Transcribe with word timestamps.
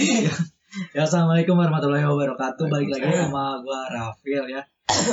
ya, 0.00 0.32
ya, 0.96 1.02
assalamualaikum 1.04 1.60
warahmatullahi 1.60 2.08
wabarakatuh. 2.08 2.72
Balik 2.72 2.88
lagi 2.88 3.04
sama 3.12 3.60
gua 3.60 3.84
Rafil 3.92 4.48
ya. 4.48 4.64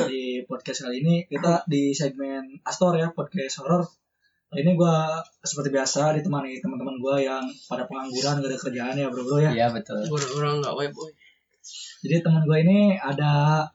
Di 0.08 0.48
podcast 0.48 0.88
kali 0.88 1.04
ini 1.04 1.28
kita 1.28 1.68
di 1.68 1.92
segmen 1.92 2.64
Astor 2.64 2.96
ya, 2.96 3.12
podcast 3.12 3.60
horor. 3.60 3.84
Nah, 3.84 4.58
ini 4.64 4.80
gua 4.80 5.20
seperti 5.44 5.76
biasa 5.76 6.16
ditemani 6.16 6.64
teman-teman 6.64 7.04
gua 7.04 7.20
yang 7.20 7.44
pada 7.68 7.84
pengangguran 7.84 8.40
gak 8.40 8.48
ada 8.48 8.56
kerjaan 8.56 8.96
ya, 8.96 9.12
Bro 9.12 9.28
Bro 9.28 9.44
ya. 9.44 9.52
Iya 9.52 9.68
betul. 9.76 10.00
Orang-orang 10.08 10.64
nggak 10.64 10.76
web 10.80 10.92
boy. 10.96 11.12
Jadi 12.00 12.16
teman 12.24 12.48
gua 12.48 12.64
ini 12.64 12.96
ada 12.96 13.68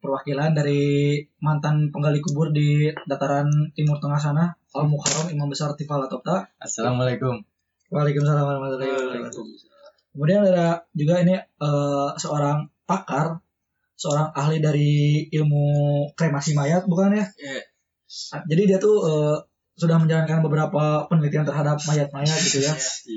perwakilan 0.00 0.56
dari 0.56 1.20
mantan 1.44 1.92
penggali 1.92 2.24
kubur 2.24 2.56
di 2.56 2.88
dataran 3.04 3.68
timur 3.76 4.00
tengah 4.00 4.16
sana, 4.16 4.56
Al 4.72 4.88
Mukarram 4.88 5.28
Imam 5.28 5.52
Besar 5.52 5.76
Tifal 5.76 6.08
Atopta. 6.08 6.48
Assalamualaikum. 6.56 7.44
Waalaikumsalam 7.90 8.42
warahmatullahi 8.42 8.90
wabarakatuh. 8.90 9.44
Kemudian 10.16 10.40
ada 10.48 10.82
juga 10.96 11.14
ini 11.22 11.36
eh, 11.36 12.08
seorang 12.16 12.66
pakar, 12.88 13.38
seorang 13.94 14.32
ahli 14.32 14.58
dari 14.58 14.92
ilmu 15.30 15.64
kremasi 16.16 16.56
mayat, 16.56 16.88
bukan 16.88 17.14
ya? 17.14 17.26
Ya, 17.38 17.60
Jadi 18.48 18.62
dia 18.74 18.78
tuh 18.80 18.96
eh, 19.06 19.36
sudah 19.76 20.00
menjalankan 20.00 20.40
beberapa 20.40 21.04
penelitian 21.06 21.44
terhadap 21.44 21.76
mayat-mayat 21.84 22.38
gitu 22.42 22.64
ya. 22.64 22.72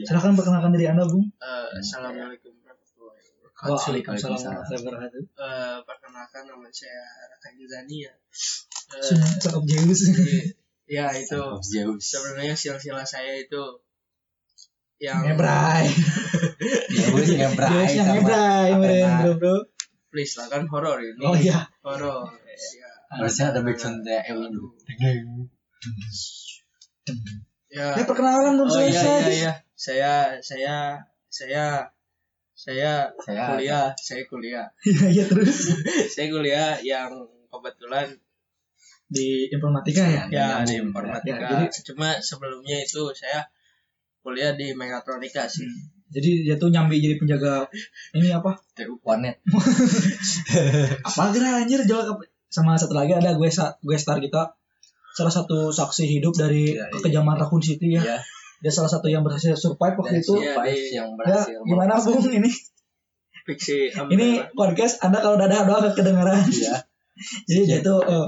Silahkan 0.05 0.35
perkenalkan 0.35 0.75
diri 0.75 0.91
anda, 0.91 1.07
Bung. 1.07 1.23
eh, 1.39 1.79
Assalamualaikum 1.79 2.51
warahmatullahi 2.61 3.25
wabarakatuh. 3.41 3.79
Waalaikumsalam 3.79 4.37
warahmatullahi 4.37 4.83
wabarakatuh. 4.85 5.21
Eh, 5.23 5.77
perkenalkan 5.87 6.43
nama 6.45 6.67
saya 6.69 7.03
Raka 7.31 7.49
Gizani 7.55 7.97
ya. 8.05 8.13
Cakep 9.39 9.63
Zeus. 9.65 10.01
jadi, 10.11 10.37
ya 10.89 11.05
itu 11.13 11.39
sebenarnya 12.01 12.57
silsilah 12.57 13.05
saya 13.07 13.37
itu 13.39 13.61
yang 14.99 15.23
Ngebrai. 15.23 15.87
Zeus 16.99 17.31
ngebrai 17.31 17.87
Zeus 17.87 17.95
yang 17.95 18.07
ngebrai, 18.19 18.67
kemarin, 18.75 19.07
bro, 19.23 19.31
bro. 19.39 19.55
please 20.11 20.35
lah 20.35 20.47
kan 20.47 20.67
horor 20.67 20.99
ini. 20.99 21.23
Oh 21.23 21.33
iya. 21.33 21.71
Horor. 21.79 22.27
Ya. 22.51 22.89
Harusnya 23.09 23.55
ada 23.55 23.59
backsoundnya 23.63 24.21
Ewan 24.27 24.51
dulu. 24.51 24.75
Ya. 27.69 27.87
Ya 27.97 28.03
perkenalan 28.03 28.57
belum 28.57 28.67
Oh 28.67 28.81
iya 28.81 28.91
selesai. 28.91 29.05
iya 29.05 29.29
iya. 29.31 29.51
Saya 29.79 30.13
saya 30.41 30.75
saya 31.29 31.63
saya 32.51 32.91
Saya 33.23 33.41
kuliah, 33.55 33.85
saya 33.95 34.23
kuliah. 34.27 34.67
Iya, 34.83 35.05
iya 35.15 35.23
terus. 35.29 35.71
saya 36.13 36.27
kuliah 36.27 36.75
yang 36.83 37.13
kebetulan 37.47 38.19
Di 39.09 39.49
informatika 39.49 40.03
ya? 40.05 40.23
ya 40.29 40.47
di 40.67 40.75
informatika. 40.77 41.39
Ya, 41.39 41.65
jadi- 41.65 41.81
Cuma 41.87 42.19
sebelumnya 42.19 42.77
itu 42.77 43.09
saya 43.15 43.47
kuliah 44.29 44.53
di 44.53 44.71
mekatronika 44.71 45.43
sih. 45.45 45.65
Jadi 46.09 46.41
dia 46.43 46.55
tuh 46.55 46.69
nyambi 46.69 46.97
jadi 46.97 47.17
penjaga 47.17 47.65
ini 48.13 48.29
apa? 48.29 48.57
TU. 48.73 48.97
Warnet. 49.01 49.41
Apa 51.03 51.29
gerak 51.29 51.65
anjir 51.65 51.81
jual 51.83 52.01
ke- 52.03 52.29
sama 52.47 52.73
satu 52.73 52.93
lagi 52.93 53.13
ada 53.13 53.33
gue 53.33 53.45
sa- 53.47 53.77
gue 53.79 53.93
star 53.93 54.17
kita 54.17 54.57
salah 55.11 55.29
satu 55.29 55.69
saksi 55.69 56.05
hidup 56.07 56.33
dari 56.33 56.73
Ya, 56.73 56.81
iya. 56.81 56.93
kekejaman 56.93 57.37
Raccoon 57.37 57.61
City 57.61 57.93
ya. 57.93 58.01
Ya. 58.01 58.17
Dia 58.59 58.71
salah 58.71 58.89
satu 58.89 59.05
yang 59.05 59.21
berhasil 59.21 59.53
survive 59.53 59.95
waktu 59.95 60.17
Dan 60.17 60.23
itu. 60.23 60.33
Iya, 60.35 60.53
Five 60.55 60.65
di- 60.67 60.89
yang 60.91 61.09
Ya, 61.09 61.15
berhasil. 61.15 61.57
gimana 61.61 61.93
Bung 61.95 62.21
ini? 62.39 62.51
Fiksi 63.45 63.77
Ini 63.89 64.27
podcast 64.51 65.01
Anda 65.01 65.19
kalau 65.19 65.37
dadah 65.37 65.61
doang 65.63 65.89
kedengaran. 65.91 66.41
Iya. 66.43 66.81
Jadi 67.47 67.61
dia 67.67 67.79
tuh 67.79 67.99
eh, 68.01 68.27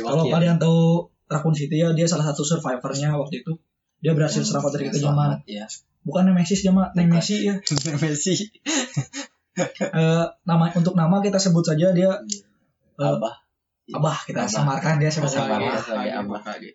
kalau 0.00 0.24
kalian 0.24 0.56
tahu 0.56 1.04
Raccoon 1.26 1.52
City 1.52 1.76
ya 1.76 1.92
dia 1.92 2.04
salah 2.04 2.24
satu 2.24 2.40
survivornya 2.40 3.12
waktu 3.12 3.42
itu. 3.42 3.52
Dia 3.98 4.12
berhasil 4.14 4.46
selamat 4.46 4.70
dari 4.78 4.84
kekejaman. 4.90 5.42
Ya. 5.50 5.66
Bukan 6.06 6.30
Nemesis 6.30 6.62
jama, 6.62 6.94
Nemesis 6.94 7.40
ya. 7.42 7.54
Messi. 7.98 8.34
Eh, 9.58 10.26
nama 10.46 10.70
untuk 10.78 10.94
nama 10.94 11.18
kita 11.18 11.42
sebut 11.42 11.66
saja 11.66 11.90
dia 11.90 12.14
eh, 12.22 13.02
Abah. 13.02 13.42
Abah 13.90 14.18
kita 14.22 14.46
Abah. 14.46 14.54
samarkan 14.54 15.02
dia 15.02 15.10
sebagai 15.10 15.42
Abah. 15.42 15.58
Abah. 15.58 15.82
sebagai 15.82 16.12
Abah. 16.14 16.40
Okage. 16.46 16.70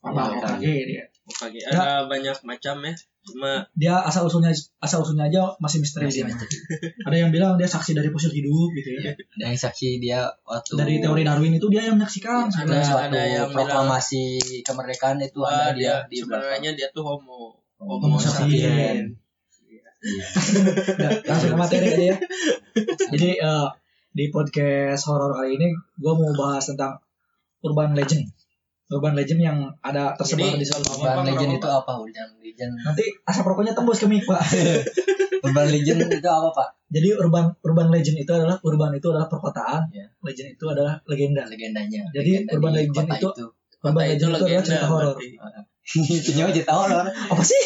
Abah 0.00 0.24
Iya, 0.24 0.36
Okage 0.40 0.72
dia. 0.88 1.04
Okage. 1.04 1.15
Ya. 1.58 1.68
Ada 1.74 2.06
banyak 2.06 2.36
macam 2.46 2.76
ya. 2.86 2.94
Cuma 3.26 3.66
dia 3.74 3.98
asal 4.06 4.22
usulnya 4.30 4.54
asal 4.78 5.02
usulnya 5.02 5.26
aja 5.26 5.50
masih 5.58 5.82
misteri 5.82 6.06
Masih 6.06 6.22
misteri. 6.30 6.54
Ada 7.10 7.16
yang 7.18 7.30
bilang 7.34 7.58
dia 7.58 7.66
saksi 7.66 7.98
dari 7.98 8.14
fosil 8.14 8.30
hidup 8.30 8.70
gitu 8.78 8.88
ya. 8.94 9.10
Ada 9.10 9.44
yang 9.50 9.58
saksi 9.58 9.88
dia 9.98 10.30
waktu 10.46 10.78
Dari 10.78 10.94
teori 11.02 11.22
Darwin 11.26 11.58
itu 11.58 11.66
dia 11.66 11.90
yang 11.90 11.98
menyaksikan. 11.98 12.46
Ada- 12.46 12.86
suatu 12.86 13.10
ada 13.10 13.22
yang 13.26 13.50
proklamasi 13.50 14.38
kemerdekaan 14.62 15.18
itu 15.18 15.42
ada 15.42 15.74
dia 15.74 16.06
dia 16.06 16.06
di 16.06 16.22
belakang. 16.22 16.62
sebenarnya 16.62 16.70
dia 16.78 16.86
tuh 16.94 17.02
homo. 17.02 17.58
Homo 17.82 17.98
Homo 17.98 18.16
sapien. 18.22 18.46
sapien. 18.46 18.98
Udah, 20.06 21.10
langsung 21.26 21.50
ke 21.50 21.56
materi 21.58 21.86
aja 21.90 22.04
ya. 22.14 22.16
Jadi 23.12 23.30
eh, 23.42 23.68
di 24.14 24.24
podcast 24.30 25.02
horor 25.10 25.34
kali 25.34 25.58
ini 25.58 25.74
gue 25.74 26.12
mau 26.14 26.30
bahas 26.38 26.70
tentang 26.70 27.02
urban 27.66 27.92
legend. 27.98 28.30
Urban 28.86 29.18
legend 29.18 29.40
yang 29.42 29.58
ada 29.82 30.14
tersebar 30.14 30.54
Ini 30.54 30.62
di 30.62 30.66
seluruh. 30.66 31.02
Urban 31.02 31.10
Apa, 31.18 31.26
Legend 31.26 31.50
apa, 31.50 31.58
itu 31.58 31.68
apa? 31.68 31.92
Urban 31.98 32.28
Legend. 32.38 32.72
Nanti 32.86 33.04
asap 33.26 33.44
rokoknya 33.44 33.74
tembus 33.74 33.98
ke 33.98 34.06
mic 34.06 34.22
pak. 34.22 34.38
Urban 35.46 35.66
Legend 35.66 35.98
itu 36.06 36.22
apa 36.22 36.50
Pak? 36.54 36.68
Jadi 36.86 37.08
urban 37.18 37.50
urban 37.60 37.90
legend 37.90 38.14
itu 38.14 38.30
adalah 38.30 38.62
urban 38.62 38.94
itu 38.94 39.10
adalah 39.10 39.26
perkotaan. 39.26 39.90
Iya. 39.90 40.06
Legend 40.22 40.48
itu 40.54 40.64
adalah 40.70 40.94
legenda. 41.02 41.42
Legendanya. 41.50 42.06
Jadi 42.14 42.46
Legenda 42.46 42.52
Urban 42.54 42.70
di 42.70 42.78
Legend 42.78 43.06
kota 43.10 43.16
itu- 43.18 43.50
Urban 43.76 44.02
legend 44.06 44.14
itu 44.16 44.24
adalah 44.24 44.40
legenda 44.40 44.62
cerita 44.64 44.86
horor. 44.86 45.14
berarti. 45.14 45.28
itu 46.18 46.30
nyawa 46.34 46.50
cerita 46.54 46.72
horor. 46.74 47.04
Apa 47.10 47.42
sih? 47.42 47.62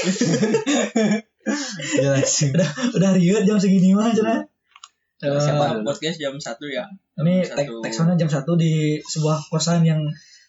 Ya 1.97 2.09
langsung. 2.12 2.50
Udah 2.97 3.10
riut 3.12 3.42
jam 3.44 3.56
segini 3.56 3.92
mah 3.92 4.12
cenah. 4.12 4.44
Eh, 5.20 5.36
Siapa? 5.36 5.64
Kita 5.69 5.84
podcast 5.84 6.16
jam 6.16 6.32
1 6.32 6.48
ya. 6.72 6.84
Ini 7.20 7.44
tek 7.44 7.69
satu. 7.69 7.84
teksonnya 7.84 8.16
jam 8.16 8.28
1 8.28 8.41
di 8.56 8.72
sebuah 8.98 9.36
kosan 9.48 9.84
yang 9.84 10.00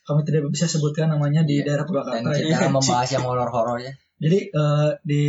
kami 0.02 0.22
tidak 0.22 0.48
bisa 0.48 0.66
sebutkan 0.66 1.08
namanya 1.08 1.42
di 1.42 1.60
Iya. 1.60 1.66
daerah 1.68 1.84
Dan 1.84 1.90
Purwakarta. 1.90 2.30
kita 2.34 2.58
ya. 2.60 2.70
membahas 2.70 3.10
yang 3.10 3.26
horor-horor 3.30 3.78
ya. 3.80 3.92
Jadi 4.18 4.40
eh, 4.48 4.90
di 5.02 5.24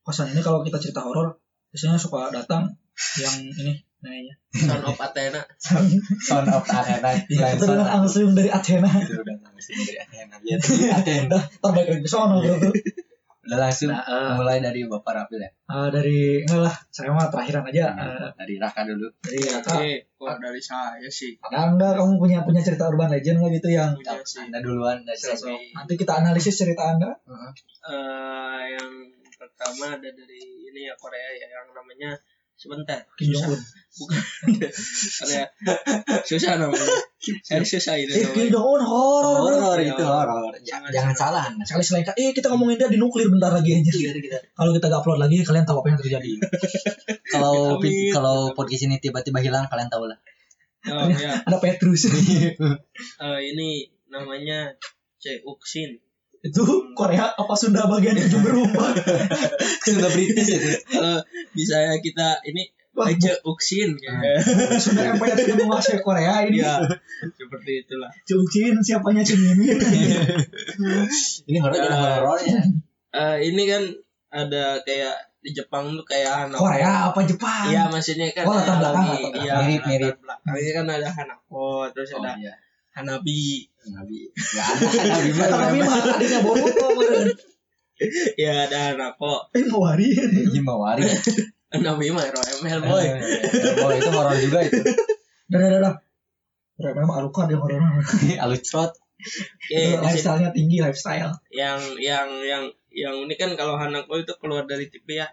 kosan 0.00 0.30
ini 0.30 0.40
kalau 0.40 0.60
kita 0.60 0.76
cerita 0.76 1.00
horor 1.00 1.36
biasanya 1.68 1.96
suka 1.96 2.28
datang 2.30 2.72
yang 3.16 3.34
ini 3.46 3.72
namanya. 4.00 4.34
Son 4.50 4.80
of 4.82 4.96
Athena. 4.98 5.40
Son 6.18 6.44
of 6.46 6.64
Athena. 6.64 7.10
Ya, 7.28 7.46
Selain 7.46 7.54
itu 7.54 7.64
Son 7.64 7.70
dengan 7.70 7.86
of 7.86 7.94
langsung 8.00 8.32
dari 8.32 8.50
Athena. 8.50 8.88
itu 8.88 9.14
udah 9.14 9.36
langsung 9.38 9.76
dari 9.78 9.98
Athena. 9.98 10.34
Ya, 10.40 10.56
Athena. 10.90 11.38
Terbaik 11.60 11.86
lagi 11.90 12.02
ke 12.02 12.10
sono 12.10 12.36
bro. 12.40 12.56
Udah 13.40 13.56
langsung 13.58 13.88
Nah, 13.88 14.04
eh, 14.04 14.32
mulai 14.34 14.58
dari 14.58 14.84
Bapak 14.84 15.12
Rapil 15.12 15.40
ya. 15.40 15.48
eh, 15.48 15.88
dari 15.88 16.18
enggak 16.40 16.60
lah, 16.60 16.76
saya 16.88 17.08
mah 17.08 17.26
terakhiran 17.26 17.64
aja 17.64 17.84
eh, 17.90 18.28
Dari 18.34 18.54
Raka 18.56 18.84
dulu. 18.84 19.08
dari 19.16 19.40
Raka. 19.42 19.72
Oke, 19.74 19.92
kok 20.12 20.36
dari 20.38 20.60
saya 20.60 21.08
sih. 21.08 21.32
Ada 21.40 21.72
enggak 21.72 21.92
kamu 21.96 22.12
punya 22.16 22.38
punya 22.42 22.60
cerita 22.60 22.86
urban 22.86 23.08
legend 23.08 23.40
nggak 23.40 23.52
gitu 23.56 23.68
yang 23.70 23.90
Punya 23.94 24.20
sih. 24.22 24.44
Anda 24.44 24.58
duluan 24.58 25.00
dari 25.02 25.16
sini. 25.16 25.72
nanti 25.72 25.92
kita 25.94 26.12
analisis 26.16 26.52
cerita 26.54 26.82
anda? 26.90 27.10
Eh, 27.82 28.62
yang 28.70 28.92
pertama 29.32 29.96
ada 29.96 30.08
dari 30.10 30.40
ini 30.62 30.84
ya 30.84 30.94
Korea 30.94 31.28
ya 31.32 31.48
yang 31.50 31.72
namanya 31.72 32.12
sebentar 32.60 33.00
susah 33.16 33.56
bukan 33.96 34.20
Korea 35.24 35.44
susah 36.22 36.52
namanya 36.60 36.84
saya 37.40 37.64
susah 37.64 37.94
itu 37.96 38.12
Eh, 38.12 38.52
bro. 38.52 38.60
Horor 38.84 39.76
Ya, 39.80 39.92
itu. 39.92 40.04
Ja- 40.04 40.28
sangat 40.60 40.90
Jangan 40.92 41.12
horor. 41.12 41.20
salah. 41.20 41.44
Sekali 41.64 41.84
selain 41.84 42.04
eh 42.14 42.30
kita 42.30 42.52
ngomongin 42.52 42.76
dia 42.76 42.88
di 42.88 42.96
nuklir 42.96 43.28
bentar 43.28 43.48
lagi 43.50 43.76
aja. 43.76 43.92
Kalau 44.52 44.70
kita 44.72 44.86
gak 44.88 45.00
upload 45.00 45.20
lagi 45.20 45.40
kalian 45.40 45.64
tahu 45.64 45.80
apa 45.80 45.88
yang 45.88 45.98
terjadi. 45.98 46.30
Kalau 47.34 47.80
kalau 48.12 48.52
podcast 48.52 48.84
ini 48.84 48.96
tiba-tiba 48.98 49.40
hilang 49.40 49.64
kalian 49.66 49.88
tahu 49.88 50.04
lah. 50.04 50.18
oh 50.86 51.08
ya 51.08 51.40
Ada 51.40 51.56
Petrus. 51.56 52.08
Eh, 53.20 53.40
ini 53.46 53.68
namanya 54.08 54.76
Cheuksin 55.16 55.96
itu 56.40 56.62
Korea 56.92 57.28
apa 57.30 57.52
Sunda 57.52 57.84
bagian 57.84 58.16
ujung 58.16 58.40
berubah. 58.40 58.96
Sudah 59.84 60.08
British 60.08 60.50
itu. 60.50 60.72
kalau 60.88 61.20
bisa 61.52 61.76
ya 61.78 61.94
kita 61.96 62.40
ini 62.44 62.64
Wah, 62.90 63.06
Cheuksin 63.06 63.94
ya 63.96 64.12
Sunda 64.76 65.14
Empire 65.14 65.32
sudah 65.32 65.56
menguasai 65.58 66.00
Korea 66.00 66.42
ini. 66.42 66.58
ya 66.58 66.82
seperti 67.30 67.86
itulah 67.86 68.10
Cucin 68.20 68.76
siapanya 68.78 69.22
Cumin. 69.22 69.62
Ini 71.46 71.58
horor 71.58 71.76
Ya. 71.76 71.86
ada 71.86 72.10
horornya. 72.18 72.60
Eh, 73.10 73.36
ini 73.44 73.62
kan 73.64 73.82
ada 74.28 74.78
kayak 74.80 75.14
di 75.40 75.50
Jepang 75.50 75.92
tuh 75.92 76.04
kayak 76.04 76.30
Hanako. 76.46 76.62
Korea 76.62 77.10
apa 77.10 77.20
Jepang? 77.22 77.66
Iya 77.66 77.88
maksudnya 77.88 78.26
kan 78.30 78.44
Oh, 78.44 78.52
latar 78.52 78.76
ada 78.76 78.78
belakang, 78.82 79.06
lagi, 79.06 79.22
latar 79.22 79.30
belakang. 79.30 79.42
iya, 79.42 79.54
Mirip, 79.60 79.82
mirip. 79.86 80.14
belakangnya 80.20 80.72
kan 80.72 80.86
ada 80.90 81.08
Hanako, 81.10 81.66
terus 81.90 82.10
Oh 82.10 82.18
ada 82.18 82.30
iya. 82.36 82.54
Hanabi. 82.94 83.70
Nabi. 83.90 84.28
Enggak 84.34 84.66
ada 84.66 85.06
Nabi 85.08 85.30
mah. 85.32 85.48
Tapi 85.48 85.78
mah 85.80 85.96
adiknya 86.16 86.40
Boruto 86.44 86.86
meureun. 86.96 87.30
Ya 88.40 88.64
ada 88.64 88.96
Hanako. 88.96 89.52
Eh 89.52 89.60
Mawari. 89.68 90.08
Ini 90.16 90.60
mawari. 90.64 91.04
Hanabi 91.68 92.08
mah 92.08 92.24
hero 92.24 92.40
ML 92.64 92.80
boy. 92.80 93.06
Oh, 93.84 93.90
itu 93.92 94.08
horor 94.08 94.36
juga 94.40 94.58
itu. 94.64 94.80
Dah 95.52 95.58
dah 95.60 95.68
dah, 95.68 95.80
dah. 95.84 95.94
Korea 96.80 96.96
memang 96.96 97.16
alukan 97.20 97.44
dia 97.52 97.60
Korea 97.60 97.76
mah. 97.76 98.00
Alucrot. 98.48 98.96
Oke, 99.20 100.00
lifestyle-nya 100.00 100.48
tinggi 100.56 100.80
lifestyle. 100.80 101.36
yang 101.52 101.76
yang 102.00 102.40
yang 102.40 102.64
yang 102.92 103.14
unik 103.16 103.36
kan 103.36 103.50
kalau 103.54 103.74
Hanako 103.74 104.18
itu 104.18 104.32
keluar 104.36 104.62
dari 104.64 104.86
TV 104.86 105.16
ya. 105.16 105.26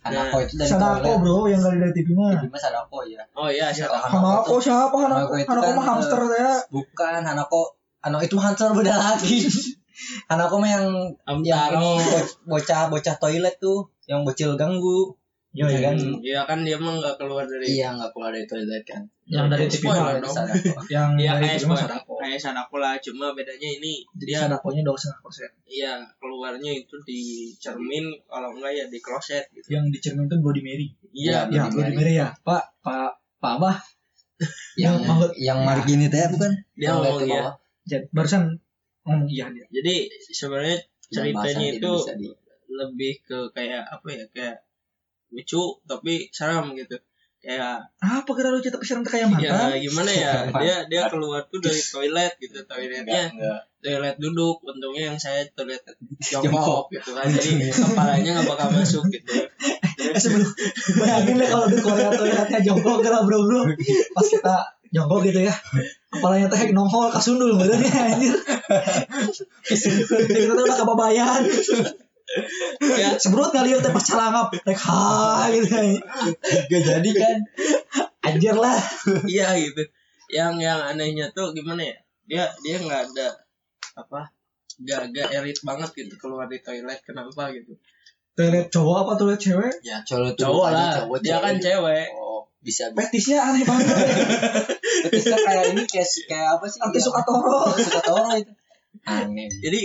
Hanako 0.00 0.36
itu 0.40 0.54
dari 0.54 0.68
Sadako 0.68 1.00
toilet. 1.00 1.18
bro 1.18 1.38
yang 1.46 1.60
dari 1.60 1.78
dari 1.78 1.92
TV 1.92 2.08
mah. 2.12 2.32
Jadi 2.34 2.46
mah 2.46 2.60
Sadako 2.60 2.98
ya. 3.04 3.22
Oh 3.32 3.48
iya, 3.48 3.68
Ya, 3.68 3.74
siapa? 3.74 3.96
Hanako 3.98 4.56
siapa 4.58 4.92
Hanako? 4.94 5.32
Hanako 5.32 5.34
itu 5.36 5.48
Hanako 5.50 5.64
kan, 5.64 5.74
mah 5.74 5.84
hamster 5.86 6.20
ya. 6.30 6.52
Bukan 6.68 7.20
Hanako. 7.22 7.62
Hanako 8.00 8.22
itu 8.22 8.36
hamster 8.36 8.68
beda 8.72 8.94
lagi. 8.94 9.36
Hanako 10.30 10.54
mah 10.56 10.70
yang 10.70 10.84
yang 10.88 11.38
Amtaro. 11.40 11.76
ini 11.76 11.90
bo- 12.02 12.28
bocah 12.50 12.88
bocah 12.88 13.16
toilet 13.16 13.56
tuh 13.56 13.88
yang 14.04 14.24
bocil 14.24 14.56
ganggu. 14.56 15.12
Iya 15.50 15.66
Iya 15.66 15.78
kan? 15.82 15.94
Hmm, 15.98 16.16
Iya 16.22 16.40
kan 16.46 16.58
dia 16.62 16.78
mah 16.78 16.94
nggak 16.94 17.16
keluar 17.18 17.42
dari 17.42 17.66
Iya 17.66 17.88
nggak 17.98 18.10
keluar 18.14 18.30
dari 18.30 18.46
toilet 18.46 18.84
kan. 18.86 19.02
Yang 19.26 19.46
dari 19.50 19.64
TV 19.66 19.82
Spoiler 19.82 20.02
mah. 20.06 20.22
dong. 20.22 20.36
Yang 20.94 21.08
Iya 21.18 21.32
dari 21.42 21.66
mah 21.66 21.78
Sadako. 21.82 22.12
Kayak 22.22 22.38
Sadako 22.38 22.76
lah, 22.78 22.94
cuma 23.02 23.26
bedanya 23.34 23.68
ini 23.68 23.92
Jadi 24.14 24.30
dia 24.30 24.38
Sadakonya 24.46 24.82
setengah 24.86 25.20
persen. 25.26 25.50
iya 25.66 25.92
keluarnya 26.22 26.70
itu 26.70 26.94
di 27.02 27.20
cermin 27.58 28.14
kalau 28.30 28.54
enggak 28.54 28.72
ya 28.78 28.84
di 28.86 28.98
kloset 29.02 29.42
gitu. 29.50 29.66
Yang 29.74 29.84
di 29.90 29.98
cermin 29.98 30.24
itu 30.30 30.36
Bloody 30.38 30.62
Mary. 30.62 30.86
Iya, 31.10 31.50
Ya, 31.50 31.66
Bloody 31.66 31.70
Bloody 31.74 31.94
Mary. 31.98 32.12
Ya. 32.14 32.28
Pak, 32.46 32.62
Pak, 32.86 33.10
Pak 33.42 33.52
Abah. 33.58 33.76
yang 34.78 34.96
Yang 35.02 35.34
yang 35.36 35.58
margini 35.66 36.06
teh 36.08 36.30
bukan? 36.30 36.54
dia 36.78 36.94
Yang 36.94 36.96
ngomong 37.02 37.20
iya. 37.26 37.42
Jadi, 37.84 38.04
barusan 38.14 38.42
ngomong 39.02 39.26
iya 39.26 39.46
dia. 39.50 39.66
Jadi 39.68 39.94
sebenarnya 40.30 40.78
ceritanya 41.10 41.66
itu 41.74 41.92
lebih 42.70 43.12
ke 43.26 43.38
kayak 43.50 43.82
apa 43.82 44.06
ya 44.14 44.24
kayak 44.30 44.56
lucu 45.30 45.62
tapi 45.84 46.28
seram 46.28 46.74
gitu 46.74 46.98
kayak 47.40 47.80
Apa 47.96 48.30
kira 48.30 48.50
lu 48.50 48.60
cerita 48.60 48.76
keseran 48.76 49.00
kayak 49.00 49.32
ya 49.40 49.56
mantan? 49.56 49.80
gimana 49.80 50.10
ya 50.10 50.32
dia 50.60 50.76
dia 50.86 51.02
keluar 51.08 51.40
tuh 51.46 51.58
dari 51.58 51.78
toilet 51.78 52.32
gitu 52.36 52.60
toiletnya 52.62 53.32
enggak. 53.32 53.60
toilet 53.80 54.16
duduk 54.18 54.60
untungnya 54.60 55.08
yang 55.08 55.16
saya 55.16 55.40
toilet 55.50 55.80
Jongkok. 56.30 56.92
gitu 56.92 57.16
kan 57.16 57.24
jadi 57.26 57.72
kepalanya 57.72 58.30
nggak 58.36 58.46
bakal 58.46 58.68
masuk 58.70 59.04
gitu 59.08 59.32
Eh, 60.00 60.16
sebelum 60.16 60.48
bayangin 60.96 61.36
deh 61.36 61.44
kalau 61.44 61.68
di 61.68 61.76
Korea 61.76 62.08
toiletnya 62.10 62.56
jongkok 62.62 63.04
kira 63.04 63.20
bro 63.20 63.44
bro. 63.44 63.68
Pas 64.10 64.26
kita 64.26 64.56
jongkok 64.88 65.20
gitu 65.22 65.44
ya. 65.44 65.52
Kepalanya 66.08 66.48
teh 66.48 66.72
nongol 66.72 67.12
kasundul 67.12 67.52
bener 67.54 67.76
ya 67.78 68.08
anjir. 68.08 68.32
Kita 70.32 70.50
tuh 70.50 70.64
udah 70.64 70.72
kebabayan. 70.74 71.42
Ya 72.80 73.18
Sebrut 73.18 73.50
kali 73.50 73.74
ya 73.74 73.82
pas 73.82 74.04
calangap. 74.04 74.48
Rek 74.54 74.78
ha 74.78 75.48
gitu. 75.50 75.68
Gak 76.70 76.82
jadi 76.86 77.10
kan? 77.16 77.38
Anjir 78.20 78.54
lah. 78.54 78.78
iya 79.26 79.56
gitu 79.58 79.82
yang 80.30 80.54
yang 80.62 80.78
anehnya 80.78 81.26
tuh 81.34 81.50
gimana 81.50 81.82
ya 81.82 81.96
dia 82.30 82.44
dia 82.62 82.78
nggak 82.78 83.02
ada 83.10 83.28
apa 83.98 84.30
gak 84.86 85.10
gak 85.10 85.28
elit 85.34 85.58
banget 85.66 85.90
gitu 85.92 86.14
keluar 86.16 86.46
di 86.46 86.62
toilet 86.62 87.02
kenapa 87.02 87.50
gitu 87.50 87.74
Toilet 88.38 88.70
cowok 88.70 88.96
apa 89.04 89.12
toilet 89.18 89.40
cewek? 89.42 89.74
Ya 89.82 89.98
cowok 90.06 90.38
cowok 90.38 90.66
lah 90.70 91.02
cowok, 91.02 91.18
dia 91.18 91.42
kan 91.42 91.58
cewek 91.58 92.06
Oh, 92.14 92.46
bisa 92.62 92.94
bisa. 92.94 93.10
Petisnya 93.10 93.38
aneh 93.42 93.66
banget. 93.66 93.90
Bisa 95.12 95.34
kayak 95.34 95.74
ini 95.74 95.82
kayak 95.88 96.08
kayak 96.30 96.48
apa 96.56 96.64
sih? 96.70 96.78
Artis 96.78 97.02
Yang- 97.02 97.06
suka 97.10 97.20
toro. 97.26 97.60
suka 97.74 98.00
toro 98.04 98.30
itu. 98.38 98.52
Aneh. 99.02 99.50
jadi 99.60 99.82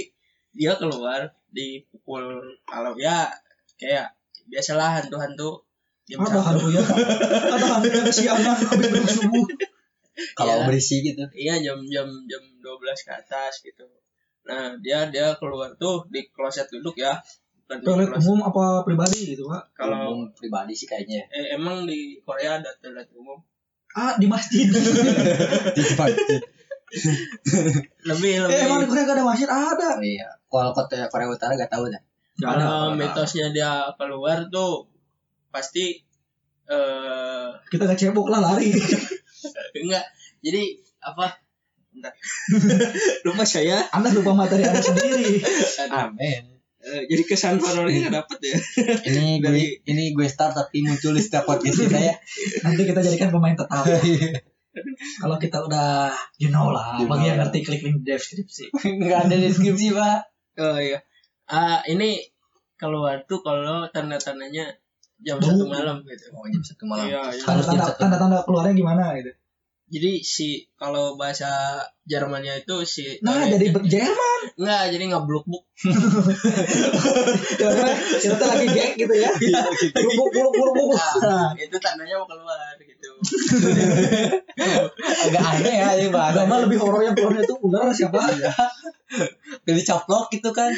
dia 0.54 0.72
keluar 0.78 1.34
dipukul 1.56 2.25
kalau 2.63 2.92
ya 2.96 3.31
kayak 3.75 4.12
biasalah 4.46 5.00
hantu-hantu 5.00 5.63
jam 6.04 6.19
Ada 6.19 6.28
satu 6.30 6.42
hantu 6.44 6.68
ya. 6.69 6.81
Ada 7.56 7.66
hantu 7.72 7.88
yang 7.90 8.06
kesiangan 8.06 8.56
habis 8.62 8.88
beduk 8.88 9.07
subuh. 9.07 9.46
Kalau 10.31 10.54
Iya. 10.54 10.66
berisi 10.66 10.96
gitu. 11.02 11.24
iya 11.34 11.56
jam 11.57 11.80
jam 11.86 12.07
jam 12.24 12.44
12 12.60 12.72
ke 13.02 13.12
atas 13.13 13.60
gitu 13.62 13.84
nah 14.46 14.78
dia 14.78 15.10
dia 15.10 15.34
keluar 15.36 15.74
tuh 15.75 16.06
di 16.07 16.30
kloset 16.30 16.69
duduk 16.69 16.94
ya 16.96 17.18
bukan 17.60 17.81
Toilet 17.81 18.08
kloset. 18.10 18.24
umum 18.24 18.40
apa 18.46 18.63
pribadi 18.81 19.34
gitu, 19.34 19.50
Pak? 19.50 19.74
kalau 19.74 20.13
Umum 20.13 20.30
pribadi 20.31 20.72
sih 20.72 20.86
kayaknya. 20.86 21.25
eh, 21.28 21.51
emang 21.51 21.84
di 21.84 22.22
Korea 22.22 22.60
ada 22.60 22.69
toilet 22.78 23.10
umum 23.12 23.42
Ah, 23.92 24.13
di 24.16 24.28
masjid. 24.28 24.68
Di 25.75 25.81
masjid. 25.90 26.40
lebih 28.10 28.32
eh, 28.38 28.42
lebih 28.46 28.60
emang 28.70 28.80
di 28.84 28.88
Korea 28.88 29.04
gak 29.10 29.16
ada 29.18 29.26
masjid? 29.26 29.50
Ada. 29.50 29.90
Iya. 30.00 30.30
Kalau 30.46 30.72
kota 30.72 31.10
Korea 31.10 31.28
Utara 31.28 31.54
gak 31.58 31.72
tahu 31.72 31.90
dah. 31.90 32.02
Gak 32.36 32.50
ada. 32.52 32.64
kalau 32.64 32.82
mitosnya 32.94 33.50
dia 33.56 33.90
keluar 33.96 34.46
tuh 34.52 34.86
pasti 35.50 35.98
eh 36.66 37.48
Kita 37.72 37.84
gak 37.90 38.00
cebok 38.00 38.28
lah 38.30 38.42
lari. 38.42 38.70
enggak 39.86 40.06
jadi 40.42 40.64
apa 41.06 41.38
Bentar. 41.96 42.12
lupa 43.26 43.44
saya 43.48 43.88
Anda 43.96 44.12
lupa 44.12 44.36
materi 44.36 44.68
Anda 44.68 44.84
sendiri. 44.84 45.40
Amin. 45.90 46.56
Eh, 46.86 47.02
jadi 47.10 47.24
kesan 47.26 47.58
horornya 47.58 47.98
nggak 47.98 48.14
dapet 48.14 48.40
ya 48.46 48.58
Ini 49.10 49.42
gue 49.42 49.50
Dari- 49.50 49.74
ini 49.90 50.14
gue 50.14 50.28
start 50.30 50.54
tapi 50.54 50.86
muncul 50.86 51.18
di 51.18 51.22
setiap 51.24 51.50
podcast 51.50 51.82
kita 51.82 51.98
ya. 51.98 52.14
Nanti 52.62 52.82
kita 52.86 53.02
jadikan 53.02 53.34
pemain 53.34 53.58
tetap. 53.58 53.86
Kalau 55.18 55.38
kita 55.38 55.57
udah, 55.62 56.12
you 56.36 56.50
know 56.50 56.69
lah. 56.69 57.00
You 57.00 57.07
Bagi 57.07 57.25
know 57.25 57.30
yang 57.31 57.38
ngerti 57.42 57.60
klik 57.63 57.81
link 57.81 58.04
deskripsi. 58.04 58.69
Enggak 59.00 59.27
ada 59.27 59.36
deskripsi, 59.36 59.92
Pak. 59.92 60.19
oh 60.56 60.80
iya 60.80 61.00
ah 61.45 61.83
ini 61.86 62.18
keluar 62.75 63.22
tuh 63.24 63.39
kalau 63.39 63.86
tanda-tandanya 63.92 64.66
jam 65.19 65.38
satu 65.38 65.63
malam 65.66 66.01
gitu 66.04 66.27
Oh, 66.31 66.44
jam 66.48 66.60
satu 66.60 66.83
malam. 66.86 67.06
Iya, 67.07 67.22
iya. 67.31 67.44
Tanda-tanda 67.44 67.83
satu. 67.88 68.00
tanda-tanda 68.01 68.38
keluarnya 68.44 68.74
gimana 68.74 69.16
gitu. 69.16 69.31
jadi 69.86 70.18
si 70.19 70.66
kalau 70.74 71.13
bahasa 71.16 71.77
Jermannya 72.04 72.66
itu 72.66 72.75
si 72.83 73.22
Nah, 73.22 73.45
jadi 73.45 73.69
Jerman. 73.69 74.39
enggak 74.57 74.83
jadi 74.89 75.04
nggak 75.07 75.24
bluk 75.24 75.45
buk 75.45 75.63
Karena 77.56 77.88
kita 78.18 78.45
lagi 78.45 78.68
geng 78.69 78.94
gitu 78.98 79.16
ya. 79.16 79.30
Buru 79.94 80.25
buru 80.31 80.50
buru 80.51 80.72
buru. 80.74 80.95
Nah, 81.22 81.54
itu 81.56 81.77
tandanya 81.77 82.16
mau 82.18 82.25
keluar 82.25 82.74
gitu 82.80 82.95
Agak 85.25 85.44
aneh 85.44 85.75
ya 85.81 85.89
ini, 86.00 86.07
Pak. 86.10 86.24
Agama 86.33 86.63
lebih 86.66 86.77
horor 86.81 87.01
yang 87.06 87.16
keluarnya 87.18 87.44
tuh 87.45 87.57
ular 87.66 87.89
siapa? 87.92 88.22
Jadi 89.66 89.81
caplok 89.86 90.30
gitu 90.33 90.50
kan. 90.54 90.72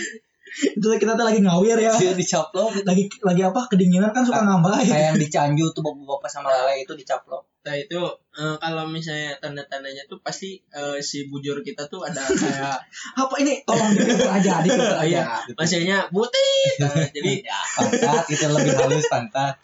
Itu 0.57 0.87
kita 0.95 1.13
tuh 1.13 1.25
lagi 1.25 1.39
ngawir 1.39 1.77
ya. 1.77 1.93
Dia 1.93 2.13
dicaplok 2.13 2.69
gitu. 2.73 2.85
Lagi 2.85 3.03
lagi 3.21 3.41
apa? 3.43 3.61
Kedinginan 3.65 4.09
kan 4.09 4.21
suka 4.21 4.41
ngambah 4.41 4.81
ya. 4.81 4.89
Kayak 4.89 5.05
yang 5.07 5.17
di 5.17 5.27
Canju 5.27 5.65
tuh 5.71 5.81
bapak-bapak 5.81 6.29
sama 6.29 6.49
lele 6.49 6.81
itu 6.81 6.93
dicaplok. 6.93 7.43
nah 7.67 7.75
itu 7.75 7.99
eh, 8.31 8.55
kalau 8.63 8.87
misalnya 8.87 9.35
tanda-tandanya 9.43 10.07
tuh 10.07 10.23
pasti 10.23 10.55
eh, 10.71 11.03
si 11.03 11.27
bujur 11.27 11.59
kita 11.59 11.83
tuh 11.91 11.99
ada 11.99 12.23
kayak 12.23 12.79
Apa 13.19 13.35
ini? 13.43 13.59
Tolong 13.67 13.91
dipikir 13.91 14.23
aja, 14.23 14.63
dipikir 14.63 14.95
aja. 15.03 15.03
Iya. 15.03 15.23
maksudnya 15.51 15.97
butit 16.07 16.79
Nah, 16.79 16.95
jadi 17.15 17.43
Ya, 17.43 17.59
pantat 17.75 18.23
gitu 18.31 18.47
lebih 18.47 18.71
halus 18.71 19.11
pantat. 19.11 19.59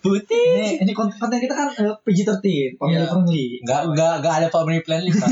Putih. 0.00 0.48
Ini, 0.56 0.88
ini 0.88 0.92
konten, 0.92 1.16
konten 1.16 1.36
kita 1.36 1.52
kan 1.52 1.68
uh, 1.74 1.96
PG-13, 2.00 2.80
family 2.80 2.96
Iya. 2.96 3.08
friendly. 3.08 3.46
Enggak 3.60 3.80
enggak 3.92 4.12
enggak 4.24 4.34
ada 4.40 4.48
family 4.48 4.80
planning, 4.80 5.12
Pak. 5.12 5.30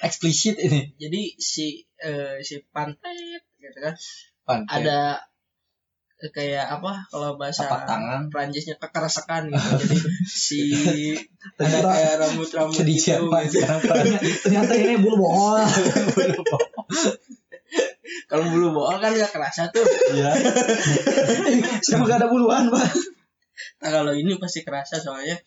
Explicit 0.00 0.56
ini. 0.56 0.96
jadi 0.96 1.22
si 1.36 1.84
eh, 2.00 2.40
si 2.40 2.56
pantet 2.72 3.12
gitu 3.14 3.29
kan 3.80 3.94
Pantat. 4.44 4.76
ada 4.80 5.00
kayak 6.20 6.68
apa 6.68 7.08
kalau 7.08 7.40
bahasa 7.40 7.64
Tapak 7.64 7.88
tangan. 7.88 8.20
Prancisnya 8.28 8.76
kekeresekan 8.76 9.48
gitu 9.48 9.68
jadi 9.80 9.96
si 10.28 10.60
ada 11.56 11.80
kayak 11.80 12.14
rambut-rambut 12.20 12.76
gitu, 12.76 13.24
gitu. 13.48 13.64
ternyata 14.44 14.72
ini 14.76 15.00
bulu 15.00 15.24
bohong. 15.24 15.64
kalau 18.28 18.44
bulu 18.52 18.68
bool 18.76 18.96
kan 19.00 19.16
gak 19.16 19.32
kerasa 19.32 19.72
tuh 19.72 19.86
Iya. 20.12 20.30
Siapa 21.80 22.04
gak 22.04 22.20
ada 22.20 22.28
buluan, 22.28 22.68
Pak? 22.68 22.88
nah 23.80 23.88
kalau 23.92 24.12
ini 24.12 24.36
pasti 24.36 24.60
kerasa 24.60 25.00
soalnya 25.00 25.40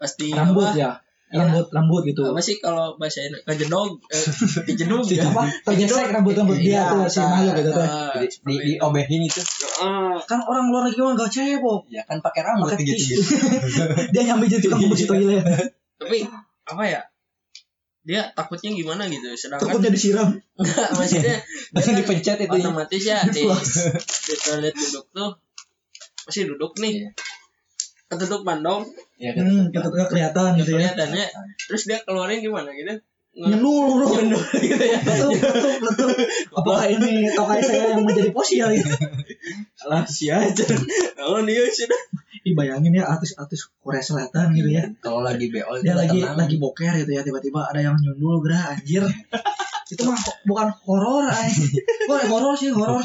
pasti 0.00 0.32
Rambut 0.32 0.72
apa, 0.72 0.76
ya. 0.76 0.90
Rambut, 1.28 1.68
rambut 1.68 2.02
gitu. 2.08 2.24
apa 2.24 2.40
sih 2.40 2.56
kalau 2.56 2.96
bahasa 2.96 3.20
ini 3.20 3.36
kejedog 3.44 4.00
eh, 4.08 4.24
kejedog 4.64 5.04
Si 5.08 5.20
ya 5.20 5.28
apa? 5.28 5.44
Tergesek 5.60 6.08
rambut-rambut 6.08 6.56
dia 6.56 6.80
Iya, 6.80 6.82
tuh 6.88 7.04
si 7.04 7.20
makhluk 7.20 7.54
gitu 7.54 7.70
tuh. 7.70 7.84
Di, 8.16 8.26
di, 8.48 8.54
diobehin 8.72 9.22
itu. 9.22 9.40
ah, 9.78 10.16
Kan 10.24 10.40
orang 10.40 10.72
luar 10.72 10.88
negeri 10.88 11.04
mah 11.04 11.12
gak 11.14 11.28
cebok. 11.28 11.84
Ya 11.92 12.00
kan 12.02 12.24
pakai 12.24 12.40
rambut 12.42 12.72
Pakai 12.72 12.80
gitu 12.82 13.02
gitu. 13.12 13.22
Dia 14.16 14.22
nyambi 14.24 14.48
jadi 14.48 14.64
tukang 14.64 14.88
bersih 14.88 15.04
toilet. 15.04 15.44
tapi 15.98 16.24
apa 16.64 16.84
ya 16.84 17.00
dia 18.00 18.32
takutnya 18.32 18.72
gimana 18.72 19.04
gitu 19.04 19.28
sedangkan 19.36 19.68
Takutnya 19.68 19.90
disiram. 19.92 20.28
Enggak, 20.56 20.88
maksudnya 20.96 21.36
dia 21.76 21.82
kan 21.84 21.92
dipencet 21.92 22.38
itu. 22.40 22.56
ya. 22.56 22.64
otomatis 22.64 23.02
ya 23.04 23.18
di, 23.28 23.44
di 23.44 24.34
toilet 24.40 24.72
duduk 24.72 25.04
tuh 25.12 25.30
masih 26.24 26.48
duduk 26.48 26.72
nih 26.80 27.12
Bandong 28.42 28.82
Iya 29.20 29.30
kan. 29.36 29.44
Hmm, 29.44 29.64
kita 29.68 29.86
tuh 29.92 30.08
kelihatan 30.08 30.48
gitu 30.56 30.70
ya. 30.80 30.88
kelihatannya 30.94 31.26
terus 31.68 31.82
dia 31.84 31.98
keluarin 32.06 32.40
gimana 32.40 32.72
gitu 32.72 32.96
bro. 33.38 34.08
Nyendul 34.18 34.42
gitu 34.66 34.82
ya. 34.82 34.98
Apakah 36.50 36.90
ini 36.90 37.30
tokai 37.30 37.60
saya 37.62 37.94
yang 37.94 38.02
menjadi 38.02 38.30
posil 38.34 38.66
gitu? 38.74 38.90
lah 39.86 40.02
si 40.04 40.26
aja 40.28 40.64
oh 41.22 41.40
dia 41.46 41.64
sudah 41.70 42.00
Ih, 42.44 42.54
bayangin 42.54 42.94
ya 42.94 43.04
artis-artis 43.08 43.70
Korea 43.82 44.02
Selatan 44.02 44.54
gitu 44.54 44.70
ya. 44.70 44.84
Kalau 45.02 45.22
lagi 45.22 45.50
BO 45.50 45.78
Dia 45.82 45.94
lagi 45.94 46.22
tenang. 46.22 46.38
lagi 46.38 46.56
boker 46.58 46.92
gitu 46.98 47.10
ya 47.14 47.22
tiba-tiba 47.22 47.66
ada 47.66 47.82
yang 47.82 47.94
nyundul 47.98 48.40
gerah 48.42 48.74
anjir. 48.74 49.04
itu 49.88 50.02
mah 50.04 50.18
bukan 50.46 50.68
horor 50.84 51.26
anjing. 51.28 51.72
Wah, 52.06 52.22
horor 52.28 52.54
sih, 52.54 52.70
horor. 52.70 53.00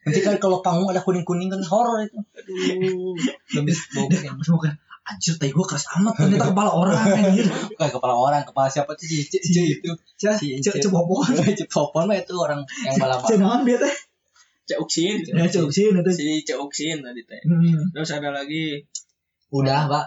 Nanti 0.00 0.20
kan 0.24 0.36
kalau 0.40 0.64
kamu 0.64 0.96
ada 0.96 1.00
kuning-kuning 1.04 1.52
kan 1.52 1.60
horor 1.60 2.08
itu. 2.08 2.16
Aduh. 2.16 3.12
Lebih 3.52 3.76
bau 3.92 4.06
pas 4.08 4.48
makan, 4.48 4.72
anjir 5.10 5.34
tai 5.36 5.50
gua 5.52 5.66
keras 5.66 5.84
amat 6.00 6.14
ternyata 6.16 6.54
kepala 6.54 6.70
orang 6.72 6.96
anjir. 6.96 7.46
Bukan 7.48 7.88
kepala 7.92 8.14
orang, 8.16 8.40
kepala 8.48 8.68
siapa 8.72 8.96
tuh 8.96 9.04
si 9.04 9.26
Ice 9.26 9.36
itu. 9.36 9.92
Si 10.16 10.24
cek, 10.24 10.40
Ice. 10.40 10.80
cek 10.80 10.88
popon. 10.88 11.36
Ice 11.52 11.66
Popon 11.68 12.08
mah 12.08 12.16
itu 12.16 12.32
orang 12.36 12.64
yang 12.86 12.96
balap. 12.96 13.26
Cek 13.28 13.36
naon 13.36 13.68
dia 13.68 13.76
teh? 13.76 13.94
Ceuksin. 14.70 15.20
Ya 15.26 15.44
cek 15.50 15.68
sih 15.68 15.92
itu. 15.92 16.10
Si 16.16 16.24
Ceuksin 16.48 17.04
tadi 17.04 17.20
teh. 17.26 17.40
Hmm. 17.44 17.92
Terus 17.92 18.10
ada 18.16 18.32
lagi 18.32 18.86
Udah, 19.50 19.90
Pak. 19.90 20.04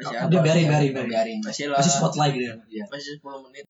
ada. 0.00 0.40
biarin, 0.40 0.72
biarin, 0.72 0.92
biarin. 1.04 1.38
Masih 1.44 1.68
lah. 1.68 1.78
Masih 1.78 1.92
spotlight 2.00 2.32
gitu 2.32 2.48
ya. 2.48 2.84
Masih 2.88 3.20
10 3.20 3.44
menit. 3.44 3.64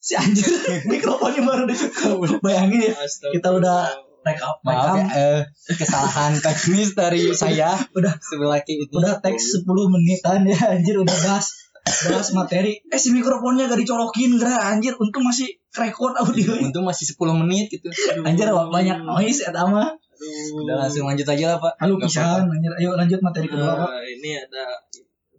Si 0.00 0.14
anjir, 0.16 0.46
mikrofonnya 0.92 1.42
baru 1.44 1.66
dibuka. 1.66 2.16
Bayangin 2.40 2.88
ya, 2.88 2.94
kita 3.34 3.52
udah 3.52 4.09
take 4.22 4.40
up, 4.40 4.60
Maaf 4.60 4.84
up. 4.86 4.96
ya, 4.96 5.04
eh, 5.10 5.40
kesalahan 5.72 6.32
teknis 6.44 6.92
dari 6.92 7.32
saya. 7.32 7.74
Udah. 7.90 8.14
sebelah 8.20 8.60
itu. 8.62 8.86
udah 8.90 9.18
teks 9.18 9.58
10 9.58 9.66
menitan 9.88 10.44
ya 10.44 10.58
anjir 10.70 10.96
udah 10.96 11.16
bahas 11.22 11.46
bahas 11.80 12.28
materi 12.30 12.76
eh 12.84 12.96
si 12.96 13.08
mikrofonnya 13.08 13.64
gak 13.64 13.80
dicolokin 13.80 14.36
gara 14.36 14.68
anjir 14.68 14.92
untung 14.94 15.24
masih 15.24 15.48
record 15.72 16.12
audio 16.14 16.52
Untung 16.60 16.84
masih 16.84 17.08
10 17.08 17.40
menit 17.40 17.72
gitu. 17.72 17.88
anjir 18.28 18.46
banyak 18.46 19.00
noise 19.00 19.40
eta 19.42 19.64
mah 19.64 19.88
Aduh. 19.90 20.60
Udah 20.60 20.76
langsung 20.76 21.08
lanjut 21.08 21.24
aja 21.24 21.44
lah, 21.46 21.58
Pak. 21.58 21.80
halo 21.80 21.96
Nggak 21.96 22.12
pisan 22.12 22.44
anjir 22.46 22.72
ayo 22.76 22.92
lanjut 22.92 23.20
materi 23.20 23.48
kedua 23.48 23.72
pak 23.74 23.88
Nah, 23.88 24.04
ini 24.04 24.30
ada 24.36 24.64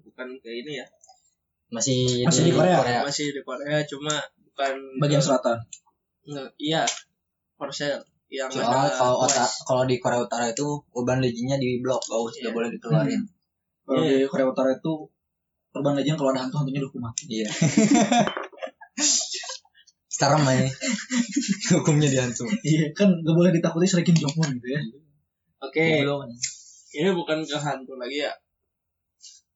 bukan 0.01 0.27
ke 0.38 0.50
ini 0.51 0.81
ya. 0.81 0.85
Masih, 1.69 2.25
Masih 2.25 2.43
di 2.43 2.51
Korea? 2.51 2.81
Masih 3.00 3.29
di 3.29 3.41
Korea 3.41 3.77
cuma 3.85 4.11
bukan 4.43 4.73
bagian 4.97 5.21
selatan 5.21 5.61
Nge- 6.25 6.51
iya. 6.57 6.81
Korsel 7.55 8.01
yang 8.31 8.47
Soalnya 8.47 8.88
ada 8.88 8.95
kalau 8.95 9.15
otak 9.21 9.50
kalau 9.61 9.83
di 9.83 10.00
Korea 10.00 10.23
Utara 10.23 10.47
itu 10.47 10.63
Urban 10.95 11.19
Legend-nya 11.19 11.59
di 11.59 11.83
blok, 11.83 12.00
oh 12.09 12.25
sudah 12.25 12.47
Iya. 12.47 12.55
boleh 12.55 12.69
dikeluarin. 12.71 13.21
kalau 13.83 14.01
Iya. 14.01 14.23
di 14.23 14.25
Korea 14.25 14.47
Utara 14.47 14.69
itu 14.71 14.93
Urban 15.71 15.95
Legend 15.95 16.15
kalau 16.15 16.29
ada 16.31 16.41
hantu-hantunya 16.41 16.79
udah 16.79 17.01
mati 17.03 17.23
Iya. 17.27 17.47
Serem 20.11 20.43
aja. 20.43 20.67
Hukumnya 21.73 22.07
dihantu. 22.07 22.45
iya 22.61 22.91
kan 22.93 23.09
gak 23.17 23.33
boleh 23.33 23.51
ditakuti 23.51 23.88
Jong 23.89 24.35
Un 24.38 24.50
gitu 24.53 24.67
ya 24.69 24.81
Oke, 25.61 26.01
Belum. 26.01 26.25
ini 26.91 27.09
bukan 27.13 27.41
ke 27.41 27.53
hantu 27.55 27.93
lagi 27.95 28.25
ya. 28.25 28.33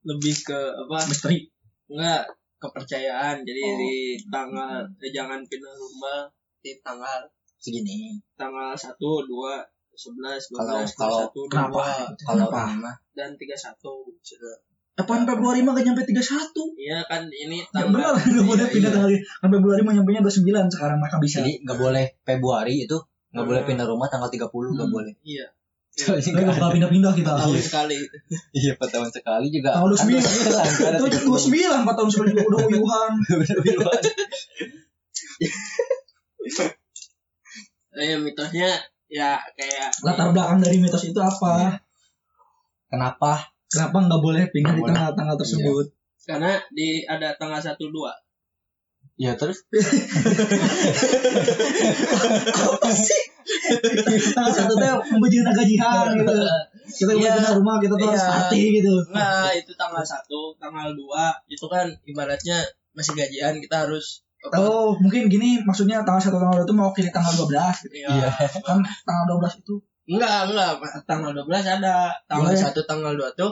Lebih 0.05 0.35
ke 0.43 0.53
apa? 0.53 1.01
misteri 1.05 1.49
Enggak 1.89 2.29
kepercayaan. 2.57 3.41
Jadi 3.41 3.61
Oh. 3.61 3.73
di 3.75 3.93
tanggal 4.25 4.85
eh, 4.95 5.09
jangan 5.09 5.41
pindah 5.43 5.73
rumah 5.73 6.29
di 6.61 6.77
tanggal 6.79 7.25
Segini. 7.65 8.21
tanggal 8.33 8.71
1 8.71 8.93
2 8.93 9.59
11 9.91 10.51
12 10.51 10.93
Kalau- 10.93 11.27
21 11.27 11.47
kenapa 11.47 11.81
22 12.05 12.21
Kalau 12.21 12.45
Kenapa? 12.45 12.63
ini 12.63 12.75
mah 12.79 12.95
dan 13.11 13.33
31 13.33 14.15
sudah. 14.21 14.55
Apaan 14.95 15.23
Februari 15.23 15.59
mah 15.59 15.71
gak 15.71 15.83
nyampe 15.83 16.03
31 16.03 16.75
Iya 16.77 17.03
kan 17.03 17.27
ini 17.27 17.59
Ya 17.65 17.83
benar, 17.85 18.15
gak 18.15 18.41
boleh 18.41 18.61
Iya, 18.61 18.69
pindah 18.69 18.87
iya. 18.87 18.95
tanggal 18.95 19.09
Kan 19.41 19.49
Februari 19.51 19.81
mah 19.81 19.93
nyampe 19.93 20.11
29 20.13 20.69
sekarang 20.69 20.97
maka 20.97 21.17
bisa 21.17 21.39
jadi 21.39 21.51
nggak 21.59 21.77
boleh 21.77 22.05
Februari 22.21 22.81
itu 22.81 22.97
nggak 23.29 23.43
boleh 23.43 23.59
Hmm. 23.59 23.69
pindah 23.69 23.85
rumah 23.85 24.07
tanggal 24.07 24.29
30 24.29 24.71
nggak 24.71 24.81
Hmm. 24.81 24.93
boleh. 24.93 25.13
Iya. 25.21 25.45
Soalnya 25.91 26.21
Gak 26.21 26.37
nggak 26.37 26.53
bakal 26.53 26.69
pindah-pindah 26.73 27.13
kita 27.13 27.29
Tahun 27.33 27.57
sekali. 27.57 27.97
Iya, 28.53 28.71
empat 28.73 28.89
tahun 28.89 29.09
sekali 29.09 29.45
juga. 29.49 29.69
Tahun 29.73 29.89
Kan 29.89 29.97
29. 29.97 29.97
sembilan, 29.97 30.21
kan 30.75 30.85
ada 30.85 30.93
Itu 30.93 31.05
tiga 31.05 31.17
dua 31.17 31.25
puluh. 31.25 31.41
sembilan 31.41 31.77
empat 31.81 31.95
tahun 31.95 32.09
sebelum 32.09 32.37
udah 32.37 32.59
uyuhan. 32.65 33.11
Eh 37.95 38.19
mitosnya 38.19 38.69
ya 39.07 39.39
kayak 39.55 39.89
Latar 40.03 40.33
belakang 40.35 40.59
dari 40.59 40.77
mitos 40.81 41.05
itu 41.07 41.19
apa? 41.19 41.79
Kenapa? 42.91 43.47
Kenapa 43.71 43.97
nggak 44.03 44.21
boleh 44.21 44.43
pindah 44.51 44.73
di 44.75 44.81
tanggal-tanggal 44.83 45.37
tersebut? 45.39 45.85
karena 46.25 46.57
di 46.73 47.05
ada 47.05 47.37
tanggal 47.37 47.61
1 47.61 47.77
2. 47.77 48.09
Ya 49.15 49.37
terus 49.37 49.61
Apa 52.65 52.89
sih? 52.89 53.21
tanggal 54.33 54.49
satu 54.51 54.73
teh 54.73 54.89
membujur 55.13 55.45
gajian 55.45 56.17
gitu. 56.17 56.33
Kita 56.85 57.11
Iya. 57.13 57.37
pindah 57.37 57.53
rumah 57.61 57.77
kita 57.77 57.93
tuh 57.93 58.09
harus 58.09 58.25
Iya. 58.25 58.33
mati 58.33 58.61
gitu. 58.81 58.93
Nah, 59.13 59.53
itu 59.53 59.71
tanggal 59.77 60.01
1, 60.01 60.57
tanggal 60.57 60.89
2 60.97 61.29
itu 61.45 61.65
kan 61.69 61.87
ibaratnya 62.09 62.57
masih 62.97 63.13
gajian 63.13 63.61
kita 63.61 63.85
harus 63.85 64.24
Oh 64.53 64.93
mungkin 65.01 65.25
gini 65.25 65.63
maksudnya 65.65 66.05
tanggal 66.05 66.21
satu 66.21 66.37
tanggal 66.37 66.61
dua 66.61 66.67
itu 66.69 66.75
mewakili 66.77 67.09
tanggal 67.09 67.33
12 67.33 67.49
gitu. 67.89 67.95
Iya. 68.05 68.29
Kan 68.61 68.85
tanggal 69.01 69.25
12 69.41 69.65
itu 69.65 69.75
Enggak, 70.05 70.53
enggak. 70.53 70.71
Tanggal 71.09 71.31
12 71.33 71.49
ada. 71.65 72.13
Tanggal 72.29 72.53
Boleh. 72.53 72.77
1, 72.77 72.85
tanggal 72.85 73.13
2 73.17 73.33
tuh 73.33 73.51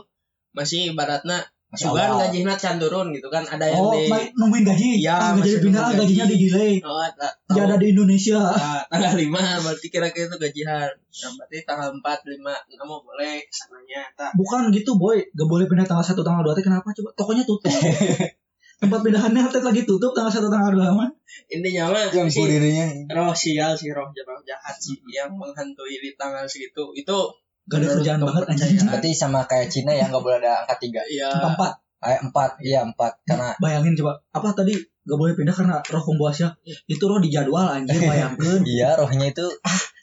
masih 0.54 0.94
ibaratnya 0.94 1.42
awal. 1.74 2.22
gajinya 2.22 2.54
can 2.54 2.78
turun 2.78 3.10
gitu 3.10 3.26
kan. 3.34 3.42
Ada 3.42 3.74
yang 3.74 3.82
oh 3.82 3.98
di 3.98 4.06
nungguin 4.38 4.62
gaji. 4.62 5.02
Iya, 5.02 5.18
Ah, 5.18 5.30
nggak 5.34 5.50
jadi 5.50 5.58
pindah 5.66 5.82
nungguin 5.82 6.02
gajinya 6.06 6.26
gaji. 6.30 6.38
di 6.38 6.46
delay. 6.46 6.74
Oh, 6.86 7.02
Tidak 7.50 7.64
ada 7.66 7.78
di 7.82 7.88
Indonesia. 7.98 8.38
Nah, 8.54 8.86
tanggal 8.86 9.14
5 9.18 9.66
berarti 9.66 9.88
kira-kira 9.90 10.30
itu 10.30 10.38
gajian. 10.38 10.90
Nah, 10.94 11.30
berarti 11.42 11.58
tanggal 11.66 11.90
4, 11.90 12.06
5 12.06 12.78
kamu 12.78 12.96
boleh 13.02 13.34
ke 13.42 13.54
sananya. 13.58 14.02
Tak. 14.14 14.38
Bukan 14.38 14.70
gitu 14.70 14.94
boy, 15.02 15.18
gak 15.34 15.50
boleh 15.50 15.66
pindah 15.66 15.90
tanggal 15.90 16.06
satu 16.06 16.22
tanggal 16.22 16.46
dua. 16.46 16.54
teh 16.54 16.62
kenapa 16.62 16.86
coba? 16.94 17.10
Tokonya 17.18 17.42
tutup. 17.50 17.74
Tempat 18.84 19.00
pindahannya 19.00 19.42
teh 19.48 19.62
lagi 19.62 19.82
tutup 19.84 20.12
tanggal 20.12 20.28
satu 20.30 20.48
tanggal 20.48 20.72
dua 20.74 20.92
mah. 20.92 21.10
Intinya 21.48 21.90
mah 21.90 22.04
yang 22.10 22.28
sih 22.28 22.44
dirinya 22.44 22.84
roh 23.10 23.32
sial 23.32 23.72
sih 23.72 23.90
roh 23.90 24.06
roh 24.06 24.40
jahat 24.44 24.76
sih 24.76 25.00
yang 25.08 25.32
menghantui 25.32 25.96
di 25.98 26.12
tanggal 26.14 26.44
segitu. 26.44 26.92
Itu 26.94 27.32
Gak 27.64 27.80
ada 27.80 27.96
kerjaan 27.96 28.20
banget 28.20 28.44
anjing. 28.46 28.60
kepercayaan. 28.76 28.88
berarti 28.92 29.10
sama 29.14 29.40
kayak 29.44 29.68
Cina 29.68 29.92
yang 29.92 30.12
nggak 30.12 30.20
boleh 30.20 30.38
ada 30.38 30.52
angka 30.62 30.76
tiga 30.78 31.00
Iya. 31.02 31.32
Angka 31.32 31.50
empat. 31.56 31.74
eh 32.04 32.20
empat 32.20 32.52
iya 32.60 32.84
empat 32.84 33.24
karena 33.24 33.56
Bayangin 33.56 33.96
coba 33.96 34.20
apa 34.30 34.52
tadi 34.52 34.76
gak 34.76 35.16
boleh 35.16 35.32
pindah 35.34 35.56
karena 35.56 35.80
roh 35.80 36.04
pembuasnya 36.04 36.52
itu 36.84 37.00
roh 37.00 37.16
di 37.18 37.32
jadwal 37.32 37.64
anjir 37.64 37.96
bayangkan 37.96 38.60
iya 38.68 38.92
rohnya 38.94 39.32
itu 39.32 39.48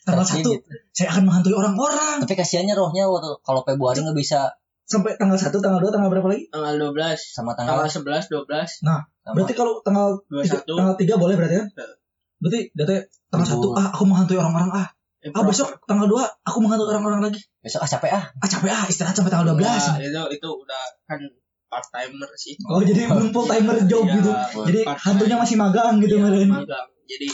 tanggal 0.01 0.25
Pasti 0.25 0.41
satu 0.41 0.57
gitu. 0.57 0.65
saya 0.91 1.13
akan 1.13 1.29
menghantui 1.29 1.53
orang-orang 1.53 2.17
tapi 2.19 2.33
kasihannya 2.35 2.73
rohnya 2.73 3.05
waktu 3.05 3.37
kalau 3.45 3.61
Februari 3.61 4.01
nggak 4.01 4.17
bisa 4.17 4.49
sampai 4.91 5.15
tanggal 5.15 5.39
satu 5.39 5.63
tanggal 5.63 5.79
dua 5.79 5.95
tanggal 5.95 6.11
berapa 6.11 6.27
lagi? 6.27 6.51
Tanggal 6.51 6.75
12, 6.91 7.15
sama 7.15 7.55
tanggal 7.55 7.87
tanggal 7.87 8.27
11, 8.27 8.27
12, 8.27 8.83
sama. 8.83 8.99
berarti 9.31 9.55
kalau 9.55 9.79
tanggal 9.87 10.19
tiga, 10.43 10.59
21. 10.67 10.75
tanggal 10.75 10.97
tiga 10.99 11.15
boleh 11.15 11.35
berarti 11.39 11.57
kan 11.63 11.69
berarti 12.43 12.61
berarti 12.75 12.97
tanggal 13.31 13.47
Ibu. 13.47 13.55
satu 13.55 13.69
ah 13.79 13.87
aku 13.95 14.03
menghantui 14.11 14.39
orang-orang 14.41 14.71
ah. 14.75 14.89
Eh, 15.21 15.29
ah 15.31 15.45
besok 15.45 15.69
tanggal 15.87 16.09
dua 16.11 16.25
aku 16.43 16.59
menghantui 16.59 16.91
orang-orang 16.91 17.23
lagi. 17.31 17.41
Besok 17.63 17.87
ah 17.87 17.89
capek 17.89 18.11
ah. 18.11 18.25
Ah 18.43 18.49
capek 18.51 18.73
ah 18.75 18.85
istirahat 18.91 19.15
sampai 19.15 19.31
tanggal 19.31 19.55
12 19.55 19.63
Nah, 19.63 20.01
itu 20.03 20.23
itu 20.35 20.49
udah 20.51 20.83
kan 21.07 21.21
part 21.71 21.87
timer 21.95 22.31
sih. 22.35 22.59
oh 22.67 22.83
jadi 22.83 23.07
belum 23.07 23.31
full 23.31 23.47
timer 23.47 23.79
job 23.87 24.03
Iya, 24.03 24.19
gitu. 24.19 24.31
jadi 24.67 24.81
hantunya 24.91 25.37
masih 25.39 25.55
magang 25.55 26.03
gitu 26.03 26.19
Iya, 26.19 26.25
meren 26.27 26.51
magang. 26.51 26.87
Jadi 27.07 27.29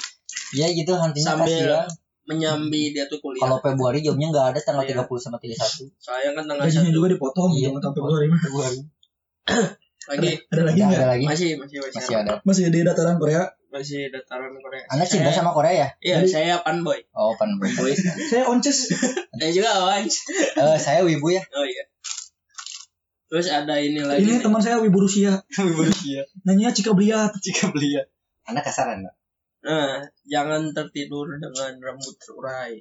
iya 0.52 0.66
gitu 0.76 0.92
hantinya 0.92 1.40
sambil 1.40 1.48
kasihan 1.48 1.88
menyambi 2.26 2.90
dia 2.90 3.06
tuh 3.06 3.18
kuliah. 3.18 3.40
kalau 3.40 3.58
Februari 3.58 3.98
jobnya 4.00 4.28
nggak 4.28 4.46
ada 4.50 4.58
tanggal 4.60 4.82
Iya. 4.82 5.02
30 5.02 5.18
sama 5.20 5.38
31 5.38 5.88
Soalnya 5.96 6.30
kan 6.34 6.44
tanggal 6.44 6.66
1 6.66 6.90
juga 6.90 7.08
dipotong 7.08 7.50
Iya. 7.52 7.70
sampai 7.72 7.90
Februari 7.96 8.26
mah. 8.26 8.40
Februari. 8.40 8.78
Lagi. 10.06 10.30
Ada 10.46 10.62
lagi 10.62 10.78
Nggak 10.78 10.86
nggak? 10.86 11.00
ada 11.00 11.06
lagi. 11.08 11.24
Masih 11.24 11.50
masih 11.56 11.78
masih, 11.82 11.98
masih 11.98 12.14
ada. 12.16 12.32
Masih 12.42 12.62
di 12.68 12.78
dataran 12.80 13.16
Korea? 13.16 13.42
Masih 13.68 14.06
dataran 14.06 14.54
Korea. 14.56 14.82
anda 14.86 15.02
cinta 15.02 15.28
Saya- 15.28 15.36
sama 15.36 15.50
Korea 15.50 15.74
ya? 15.74 15.88
Iya, 15.98 16.16
Jadi- 16.22 16.30
saya 16.30 16.54
fanboy. 16.60 17.02
oh 17.10 17.34
pan 17.34 17.50
boy 17.58 17.66
saya 18.30 18.46
onces. 18.46 18.86
Saya 19.36 19.50
juga 19.52 19.70
Wans. 19.82 20.14
Eh, 20.62 20.78
saya 20.78 21.02
wibu 21.02 21.28
ya. 21.28 21.42
Oh 21.50 21.62
iya. 21.62 21.84
Terus 23.26 23.50
ada 23.50 23.74
ini 23.76 23.98
lagi. 24.00 24.22
ini 24.22 24.38
teman 24.38 24.62
saya 24.62 24.78
wibu 24.78 24.96
Rusia. 24.96 25.42
Wibu 25.52 25.82
Rusia. 25.82 26.22
Nanya 26.42 26.70
Cika 26.70 26.94
Bliat 26.94 27.34
jika 27.36 27.68
beli 27.68 27.98
ya 27.98 28.06
anda 28.44 28.62
kasar 28.62 28.86
anda 28.92 29.10
Nah, 29.66 29.98
jangan 30.22 30.70
tertidur 30.70 31.26
dengan 31.42 31.74
rambut 31.82 32.14
terurai. 32.22 32.78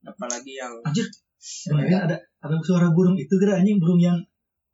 Apalagi 0.00 0.56
yang 0.56 0.80
anjir 0.80 1.04
Sebenarnya 1.38 2.08
ada 2.10 2.16
ada 2.42 2.54
suara 2.66 2.90
burung 2.90 3.14
itu 3.14 3.30
kira 3.38 3.62
anjing 3.62 3.78
burung 3.78 4.02
yang 4.02 4.18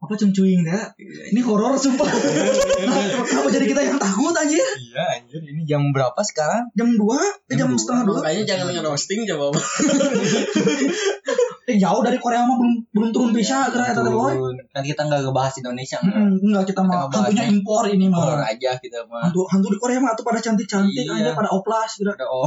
apa 0.01 0.21
cengcuing 0.21 0.65
ya 0.65 0.93
ini 1.33 1.41
horor 1.45 1.77
sumpah. 1.77 2.05
Nah, 2.05 3.05
kenapa 3.29 3.49
jadi 3.53 3.67
kita 3.69 3.81
yang 3.85 3.99
takut 4.01 4.33
anjir? 4.37 4.61
Iya 4.61 5.21
anjir 5.21 5.41
ini 5.45 5.65
jam 5.69 5.93
berapa 5.93 6.17
sekarang? 6.25 6.73
Jam 6.77 6.97
2 6.97 7.05
eh, 7.05 7.57
jam 7.57 7.69
Jam 7.69 7.81
setengah 7.81 8.03
dua. 8.09 8.17
Makanya 8.21 8.43
jangan 8.49 8.67
ngerosting 8.73 9.25
coba. 9.29 9.57
eh, 11.65 11.77
jauh 11.77 12.01
dari 12.01 12.17
Korea 12.17 12.45
mah 12.45 12.57
belum 12.57 12.75
belum 12.93 13.09
turun 13.09 13.31
bisa 13.31 13.69
kira 13.69 13.89
kata 13.89 14.05
boy 14.05 14.37
kan 14.69 14.83
kita 14.83 15.01
nggak 15.05 15.21
ngebahas 15.25 15.55
Indonesia 15.61 15.97
nggak 15.99 16.17
Mm, 16.17 16.37
enggak 16.45 16.65
kita 16.69 16.81
mah 16.81 16.95
Kita 16.95 17.05
bahas 17.09 17.17
hantunya 17.25 17.45
impor 17.49 17.85
ini 17.89 18.07
mah 18.07 18.45
aja 18.45 18.71
kita 18.77 18.99
mah 19.05 19.21
hantu 19.25 19.41
hantu 19.49 19.69
di 19.73 19.79
Korea 19.81 19.99
mah 19.99 20.13
tuh 20.13 20.25
pada 20.25 20.39
cantik 20.39 20.67
cantik 20.67 21.05
Iya. 21.05 21.25
aja 21.25 21.31
pada 21.33 21.49
oplas 21.49 21.91
kira 21.97 22.13
ada 22.13 22.27
oh 22.27 22.45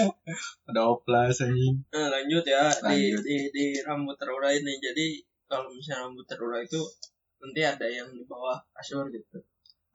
ada 0.68 0.80
oplas 0.82 1.36
anjing 1.40 1.76
Nah, 1.92 2.06
lanjut 2.08 2.44
ya 2.44 2.68
di, 2.68 3.12
Lanjut. 3.12 3.22
di 3.24 3.36
di 3.52 3.64
rambut 3.80 4.16
terurai 4.16 4.60
nih. 4.60 4.76
Jadi 4.78 5.06
kalau 5.46 5.70
misalnya 5.70 6.08
rambut 6.08 6.26
terurai 6.26 6.64
itu 6.64 6.80
nanti 7.38 7.60
ada 7.62 7.86
yang 7.86 8.08
di 8.10 8.24
bawah 8.24 8.56
kasur 8.72 9.06
gitu. 9.08 9.38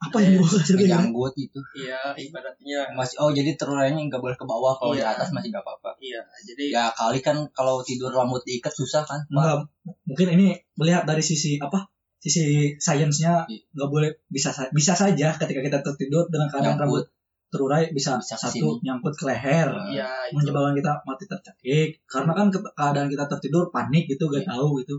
Apa 0.02 0.18
yang 0.18 0.34
dibawa 0.34 0.50
kasur 0.52 0.58
kayak 0.58 0.80
gini? 0.80 0.90
ngejanggut 0.90 1.34
gitu 1.36 1.60
iya 1.78 2.00
ibaratnya 2.16 2.80
masih 2.92 3.16
oh 3.18 3.30
jadi 3.30 3.54
terurainya 3.54 4.02
nggak 4.04 4.18
boleh 4.18 4.34
ke 4.34 4.44
bawah 4.44 4.74
kalau 4.74 4.92
di 4.92 5.00
Iya. 5.00 5.14
atas 5.14 5.30
masih 5.30 5.50
nggak 5.50 5.62
apa-apa 5.62 5.94
iya 6.00 6.18
jadi 6.42 6.64
ya 6.72 6.86
kali 6.92 7.20
kan 7.20 7.38
kalau 7.52 7.80
tidur 7.82 8.10
rambut 8.10 8.42
diikat 8.42 8.72
susah 8.72 9.04
kan 9.04 9.22
Enggak, 9.28 9.70
mungkin 10.04 10.28
ini 10.32 10.48
melihat 10.74 11.06
dari 11.06 11.22
sisi 11.22 11.56
apa? 11.58 11.86
Sisi 12.18 12.42
sainsnya 12.78 13.46
Iya. 13.46 13.62
nggak 13.72 13.90
boleh 13.90 14.10
bisa 14.28 14.50
sa- 14.50 14.70
bisa 14.70 14.94
saja 14.94 15.34
ketika 15.36 15.60
kita 15.60 15.80
tertidur 15.80 16.26
dengan 16.28 16.46
keadaan 16.48 16.76
Nyangkut. 16.76 16.84
rambut 16.84 17.06
terurai 17.48 17.84
bisa, 17.90 18.16
Bisa 18.16 18.40
satu 18.40 18.58
sini. 18.72 18.82
nyangkut 18.82 19.14
ke 19.14 19.26
leher 19.28 19.70
iya 19.92 20.08
itu 20.26 20.40
menyebabkan 20.40 20.74
kita 20.74 20.92
mati 21.04 21.26
tercekik 21.26 21.90
karena 22.06 22.32
kan 22.32 22.48
ke- 22.48 22.64
keadaan 22.72 23.06
kita 23.06 23.28
tertidur 23.28 23.70
panik 23.70 24.08
gitu 24.08 24.26
gak 24.28 24.42
Iya. 24.42 24.50
tahu 24.50 24.80
gitu 24.80 24.96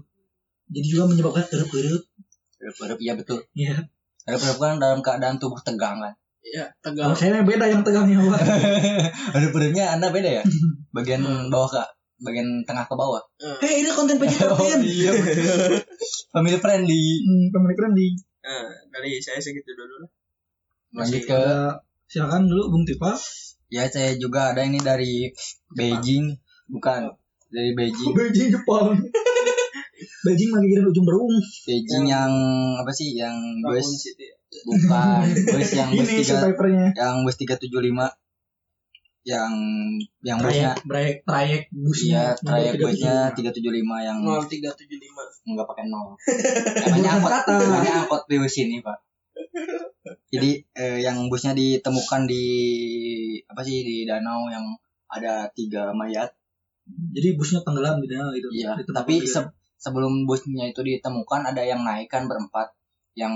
jadi 0.68 0.86
juga 0.88 1.04
menyebabkan 1.08 1.42
erup-erup 1.48 2.02
Erup-erup, 2.56 2.98
iya 2.98 3.12
betul 3.14 3.42
Iya. 3.52 3.74
Erup-erup 4.28 4.58
kan 4.62 4.78
dalam 4.78 5.00
keadaan 5.02 5.36
tubuh 5.42 5.58
tegang 5.62 5.98
kan 5.98 6.14
iya 6.42 6.66
Kalau 6.82 7.14
tegang 7.14 7.14
saya 7.14 7.42
beda 7.46 7.64
yang 7.70 7.82
tegangnya 7.86 8.18
Pak. 8.18 8.40
Erup-erupnya 9.38 9.94
anda 9.94 10.10
beda 10.10 10.42
ya? 10.42 10.44
Bagian 10.96 11.22
bawah 11.48 11.70
ke 11.70 11.82
bagian 12.22 12.62
tengah 12.62 12.86
ke 12.86 12.94
bawah? 12.94 13.18
Eh 13.58 13.82
ini 13.82 13.90
konten 13.90 14.14
vegetarian. 14.22 14.78
iya 14.86 15.10
betul. 15.10 15.82
Family 16.30 16.58
friendly. 16.62 17.02
Hmm, 17.26 17.50
pemilik 17.50 17.76
friendly. 17.76 18.08
nah 18.42 18.66
dari 18.94 19.18
saya 19.18 19.38
segitu 19.42 19.74
dulu 19.74 20.06
lah. 20.06 20.10
Lanjut 21.02 21.22
ke 21.26 21.42
Ya, 22.12 22.28
silakan 22.28 22.46
dulu 22.46 22.76
Bung 22.76 22.84
Tipa. 22.84 23.16
ya 23.72 23.88
saya 23.88 24.14
juga 24.20 24.52
ada 24.52 24.62
ini 24.62 24.78
dari 24.78 25.32
Beijing. 25.72 26.36
Bukan 26.70 27.10
dari 27.50 27.72
Beijing. 27.74 28.12
Beijing 28.14 28.48
Jepang. 28.54 29.00
Beijing 30.22 30.50
lagi 30.54 30.66
kirim 30.70 30.84
ujung 30.86 31.06
berung. 31.06 31.34
Beijing 31.66 32.04
yang 32.06 32.32
apa 32.78 32.90
sih 32.94 33.18
yang 33.18 33.34
bus 33.62 34.06
bukan 34.62 35.26
bus 35.54 35.70
yang 35.74 35.90
bus 35.90 36.08
Ini 36.08 36.22
tiga 36.22 36.46
yang 36.94 37.14
bus 37.26 37.36
375 37.40 38.12
yang 39.22 39.54
yang 40.26 40.38
busnya 40.42 40.74
Trayek, 40.82 40.82
trayek, 40.82 41.16
trayek 41.22 41.62
iya 41.70 41.78
busnya. 41.78 42.22
trayek 42.42 42.72
nomor 42.74 42.90
busnya 42.90 43.14
375. 43.30 43.62
375 43.62 44.08
yang 44.10 44.18
0375 44.26 45.54
nggak 45.54 45.66
pakai 45.70 45.84
nol 45.86 46.06
namanya 46.90 47.10
angkot 47.22 47.32
namanya 47.46 47.92
angkot 48.02 48.22
di 48.26 48.36
sini 48.50 48.76
pak 48.82 48.98
jadi 50.26 50.50
eh, 50.74 50.98
yang 51.06 51.30
busnya 51.30 51.54
ditemukan 51.54 52.26
di 52.26 52.44
apa 53.46 53.62
sih 53.62 53.86
di 53.86 53.96
danau 54.10 54.50
yang 54.50 54.66
ada 55.06 55.46
tiga 55.54 55.94
mayat 55.94 56.34
Jadi 57.14 57.38
busnya 57.38 57.62
tenggelam 57.62 58.02
di 58.02 58.10
danau 58.10 58.34
gitu. 58.34 58.50
iya 58.50 58.74
Di 58.74 58.82
tempat 58.82 59.06
tapi 59.06 59.22
dia. 59.22 59.30
se- 59.30 59.54
sebelum 59.82 60.24
busnya 60.30 60.70
itu 60.70 60.80
ditemukan 60.86 61.42
ada 61.42 61.62
yang 61.66 61.82
naik 61.82 62.06
kan 62.06 62.30
berempat 62.30 62.70
yang 63.12 63.34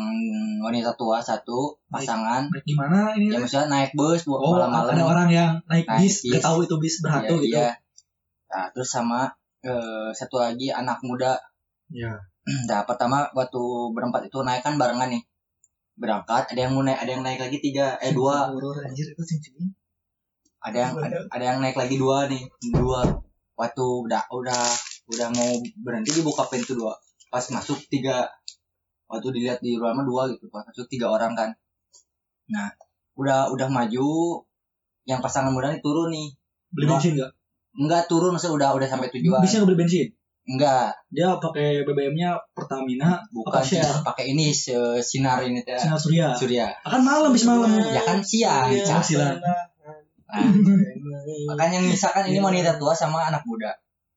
wanita 0.64 0.96
tua 0.96 1.20
satu 1.20 1.76
pasangan 1.92 2.48
Naik 2.48 2.64
gimana 2.64 3.12
ini? 3.12 3.28
ya 3.28 3.36
maksudnya 3.36 3.68
naik 3.68 3.92
bus 3.92 4.24
buat 4.24 4.40
oh, 4.40 4.56
malam-malam 4.56 4.94
ada 4.96 5.04
orang 5.04 5.28
yang 5.28 5.52
naik 5.68 5.84
Naik 5.84 6.00
bis, 6.00 6.24
bis. 6.24 6.40
tahu 6.40 6.64
itu 6.64 6.80
bis 6.80 7.04
berhantu 7.04 7.36
Iya, 7.36 7.44
gitu. 7.44 7.58
iya. 7.60 7.68
Nah, 8.46 8.66
terus 8.72 8.88
sama 8.88 9.28
eh, 9.60 10.08
satu 10.16 10.40
lagi 10.40 10.72
anak 10.72 11.02
muda 11.04 11.36
Iya. 11.90 12.14
Nah, 12.70 12.86
pertama 12.86 13.26
waktu 13.34 13.62
berempat 13.90 14.30
itu 14.30 14.38
naik 14.46 14.62
kan 14.62 14.78
barengan 14.78 15.10
nih. 15.10 15.22
Berangkat, 15.98 16.54
ada 16.54 16.60
yang 16.62 16.78
mau 16.78 16.86
naik, 16.86 17.02
ada 17.02 17.10
yang 17.10 17.24
naik 17.26 17.42
lagi 17.42 17.58
tiga, 17.58 17.98
eh 17.98 18.14
dua. 18.14 18.54
Anjir 18.86 19.10
itu. 19.10 19.22
Ada 20.62 20.78
yang 20.78 20.92
ada, 20.94 21.18
ada 21.26 21.42
yang 21.42 21.58
naik 21.58 21.74
lagi 21.74 21.98
dua 21.98 22.30
nih, 22.30 22.46
dua. 22.70 23.02
Waktu 23.58 23.82
udah 23.82 24.30
udah 24.30 24.62
udah 25.06 25.28
mau 25.34 25.50
berhenti 25.82 26.10
dibuka 26.14 26.46
pintu 26.50 26.74
dua. 26.74 26.94
Pas 27.30 27.42
masuk 27.50 27.78
tiga. 27.90 28.30
Waktu 29.06 29.38
dilihat 29.38 29.62
di 29.62 29.78
ruangan 29.78 30.02
dua 30.02 30.26
gitu, 30.34 30.50
pas 30.50 30.66
masuk 30.66 30.90
tiga 30.90 31.06
orang 31.06 31.38
kan. 31.38 31.54
Nah, 32.50 32.74
udah 33.14 33.54
udah 33.54 33.70
maju 33.70 34.42
yang 35.06 35.22
pasangan 35.22 35.54
muda 35.54 35.70
nih 35.70 35.78
turun 35.78 36.10
nih. 36.10 36.34
Beli 36.74 36.86
bensin 36.90 37.14
enggak? 37.14 37.30
Enggak 37.76 38.02
turun, 38.10 38.34
maksudnya 38.34 38.54
udah 38.58 38.68
udah 38.74 38.88
sampai 38.90 39.08
tujuan. 39.14 39.38
Bisa 39.38 39.62
nggak 39.62 39.68
beli 39.70 39.78
bensin? 39.78 40.08
Enggak, 40.46 40.94
Dia 41.10 41.34
pakai 41.42 41.82
BBM-nya 41.82 42.38
Pertamina, 42.54 43.18
bukan 43.34 43.62
pakai 44.06 44.30
ini 44.30 44.54
sinar 44.54 45.42
ini 45.42 45.66
teh 45.66 45.74
Sinar 45.74 45.98
Surya. 45.98 46.30
surya. 46.38 46.66
Akan 46.86 47.02
malam 47.02 47.34
bis 47.34 47.42
malam. 47.42 47.66
Ya 47.82 48.02
kan 48.06 48.22
siang, 48.22 48.70
Cak. 48.70 49.02
silang. 49.02 49.42
Nah, 49.42 49.66
makanya 51.50 51.78
misalkan 51.82 52.30
ini 52.30 52.38
wanita 52.38 52.78
tua 52.78 52.94
sama 52.94 53.26
anak 53.26 53.42
muda. 53.46 53.74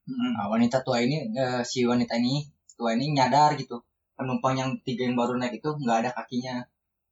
Hmm. 0.10 0.34
Nah, 0.34 0.50
wanita 0.50 0.82
tua 0.82 0.98
ini 1.00 1.30
eh, 1.30 1.62
si 1.62 1.86
wanita 1.86 2.18
ini 2.18 2.42
tua 2.74 2.98
ini 2.98 3.14
nyadar 3.14 3.54
gitu 3.54 3.78
penumpang 4.18 4.58
yang 4.58 4.70
tiga 4.82 5.06
yang 5.06 5.14
baru 5.14 5.38
naik 5.38 5.62
itu 5.62 5.70
nggak 5.70 5.98
ada 6.02 6.10
kakinya. 6.12 6.58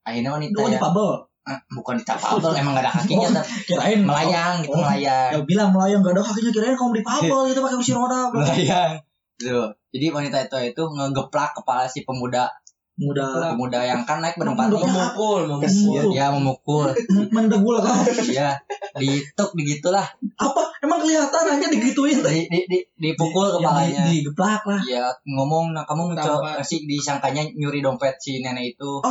Akhirnya 0.01 0.33
wanita 0.33 0.57
Itu 0.57 0.61
ya 0.65 0.81
dipabel. 0.81 1.09
eh, 1.47 1.59
bukan 1.71 1.95
ditapabel 1.95 2.51
emang 2.57 2.73
nggak 2.75 2.85
ada 2.89 2.93
kakinya 2.97 3.27
tapi 3.39 3.51
Kirain 3.63 4.01
melayang 4.03 4.59
gitu 4.59 4.75
Oh. 4.75 4.83
melayang 4.83 5.29
Ya 5.31 5.39
bilang 5.45 5.69
melayang 5.71 6.01
gak 6.01 6.17
ada 6.17 6.23
kakinya 6.25 6.51
kirain 6.51 6.75
kamu 6.75 6.91
dipabel 6.99 7.39
gitu 7.47 7.59
pakai 7.61 7.77
kursi 7.77 7.93
roda. 7.93 8.19
Melayang. 8.33 8.91
Tuh. 9.37 9.69
Jadi 9.93 10.05
wanita 10.09 10.37
tua 10.49 10.65
itu 10.65 10.81
ngegeplak 10.81 11.53
kepala 11.53 11.85
si 11.85 12.01
pemuda 12.01 12.49
Muda 12.97 13.53
pemuda 13.53 13.85
yang 13.85 14.01
kan 14.09 14.25
naik 14.25 14.41
berempat 14.41 14.73
memukul 14.73 15.45
memukul 15.45 16.09
ya 16.09 16.33
memukul 16.33 16.89
mendegul 17.29 17.77
kan. 17.77 18.01
ya 18.25 18.57
dituk 18.97 19.53
begitulah 19.53 20.01
Apa? 20.33 20.76
Emang 20.87 20.99
kelihatan 21.03 21.43
aja 21.51 21.67
digituin. 21.67 22.17
di, 22.23 22.47
di, 22.47 22.59
di, 22.65 22.79
dipukul 22.95 23.59
kepalanya 23.59 24.07
di- 24.07 24.23
Digeplak 24.23 24.63
lah. 24.63 24.79
ya 24.81 25.11
ngomong 25.27 25.75
nah 25.75 25.83
kamu 25.83 26.15
mencoba 26.15 26.63
sih 26.63 26.87
disangkanya 26.87 27.43
nyuri 27.53 27.83
dompet 27.83 28.15
si 28.17 28.39
nenek 28.39 28.79
itu 28.79 29.03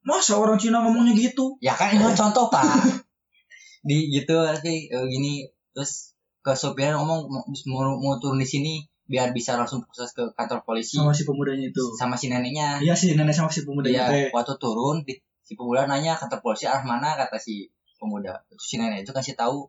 Masa 0.00 0.36
orang 0.36 0.56
Cina 0.56 0.80
ngomongnya 0.80 1.12
gitu? 1.12 1.56
ya 1.60 1.72
kan 1.72 1.92
ini 1.92 2.04
contoh 2.12 2.48
pak 2.48 2.64
di 3.88 4.12
gitu 4.12 4.36
sih 4.60 4.88
eh, 4.88 5.04
gini 5.08 5.48
terus 5.72 6.12
ke 6.40 6.52
sopirnya 6.52 6.96
ngomong 6.96 7.28
mau, 7.68 7.96
mau, 7.96 8.14
turun 8.16 8.36
di 8.36 8.44
sini 8.44 8.80
biar 9.04 9.32
bisa 9.32 9.56
langsung 9.60 9.80
proses 9.84 10.12
ke 10.12 10.22
kantor 10.32 10.64
polisi 10.64 10.96
Sama 10.96 11.12
si 11.12 11.24
pemudanya 11.24 11.68
itu. 11.68 11.84
sama 11.96 12.16
si 12.16 12.28
neneknya 12.28 12.80
Iya 12.80 12.92
sih 12.92 13.12
nenek 13.12 13.32
sama 13.32 13.48
si 13.48 13.64
pemudanya 13.64 14.08
teh. 14.08 14.28
Iya, 14.28 14.32
waktu 14.32 14.54
turun 14.56 15.02
di, 15.04 15.16
si 15.42 15.52
pemuda 15.56 15.84
nanya 15.84 16.14
kantor 16.14 16.40
polisi 16.40 16.64
arah 16.64 16.80
mana 16.80 17.18
kata 17.18 17.36
si 17.36 17.68
pemuda. 17.98 18.40
Terus 18.48 18.64
si 18.64 18.78
nenek 18.78 19.02
itu 19.04 19.12
kasih 19.12 19.34
tahu 19.34 19.68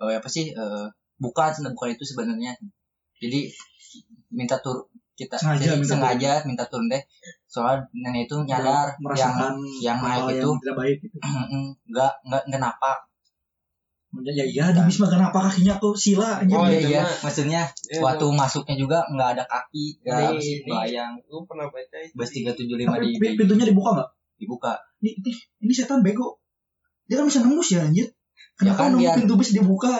eh, 0.00 0.16
apa 0.16 0.28
sih 0.28 0.50
eh, 0.50 0.86
bukan 1.16 1.50
bukan 1.72 1.88
itu 1.92 2.04
sebenarnya. 2.04 2.56
Jadi 3.20 3.52
minta 4.32 4.56
tur 4.58 4.88
kita 5.12 5.36
Sengaja 5.36 5.60
jadi 5.60 5.76
minta 5.76 5.92
sengaja 5.92 6.32
minta 6.48 6.64
turun 6.64 6.88
deh. 6.88 7.02
Soal 7.44 7.84
nenek 7.92 8.24
itu 8.24 8.40
nyadar 8.40 8.96
yang 8.96 9.04
merasakan 9.04 9.52
yang 9.84 9.98
naik 10.00 10.24
yang 10.24 10.38
itu 10.40 10.48
tidak 10.64 10.76
baik 10.80 10.96
gitu. 11.04 11.16
nggak 11.92 12.12
nggak 12.24 12.42
nggak 12.48 12.62
napak. 12.62 12.98
Ya 14.10 14.42
iya 14.42 14.64
di 14.74 14.80
bis 14.82 14.98
mah 14.98 15.06
kenapa 15.06 15.38
kakinya 15.38 15.78
tuh 15.78 15.94
sila 15.94 16.42
anjir. 16.42 16.58
Oh, 16.58 16.66
iya, 16.66 16.82
itu 16.82 16.88
iya. 16.90 17.02
mah- 17.06 17.18
maksudnya 17.22 17.62
Iya, 17.86 18.00
waktu 18.02 18.26
masuknya 18.34 18.74
juga 18.74 18.98
nggak 19.06 19.28
ada 19.38 19.44
kaki, 19.46 20.02
nggak 20.02 20.18
Ini- 20.18 20.42
ini- 20.42 20.62
melayang. 20.66 21.12
gue 21.22 21.40
pernah 21.46 21.66
baca 21.70 21.96
itu 22.02 22.14
Bus 22.18 22.30
di- 22.34 22.42
375 22.42 22.90
Tapi 22.90 23.06
di 23.06 23.10
pi- 23.22 23.36
pintunya 23.38 23.66
dibuka 23.70 23.90
nggak? 23.94 24.10
dibuka. 24.40 24.72
Ini, 24.98 25.10
ini, 25.20 25.30
ini 25.62 25.72
setan 25.76 26.00
bego. 26.02 26.42
Dia 27.06 27.20
kan 27.20 27.28
bisa 27.30 27.38
nembus 27.44 27.70
ya 27.70 27.86
anjir. 27.86 28.10
Kenapa 28.54 28.76
kan 28.78 28.88
nunggu 28.92 29.04
biar- 29.06 29.16
pintu 29.18 29.34
bis 29.36 29.50
dibuka? 29.50 29.94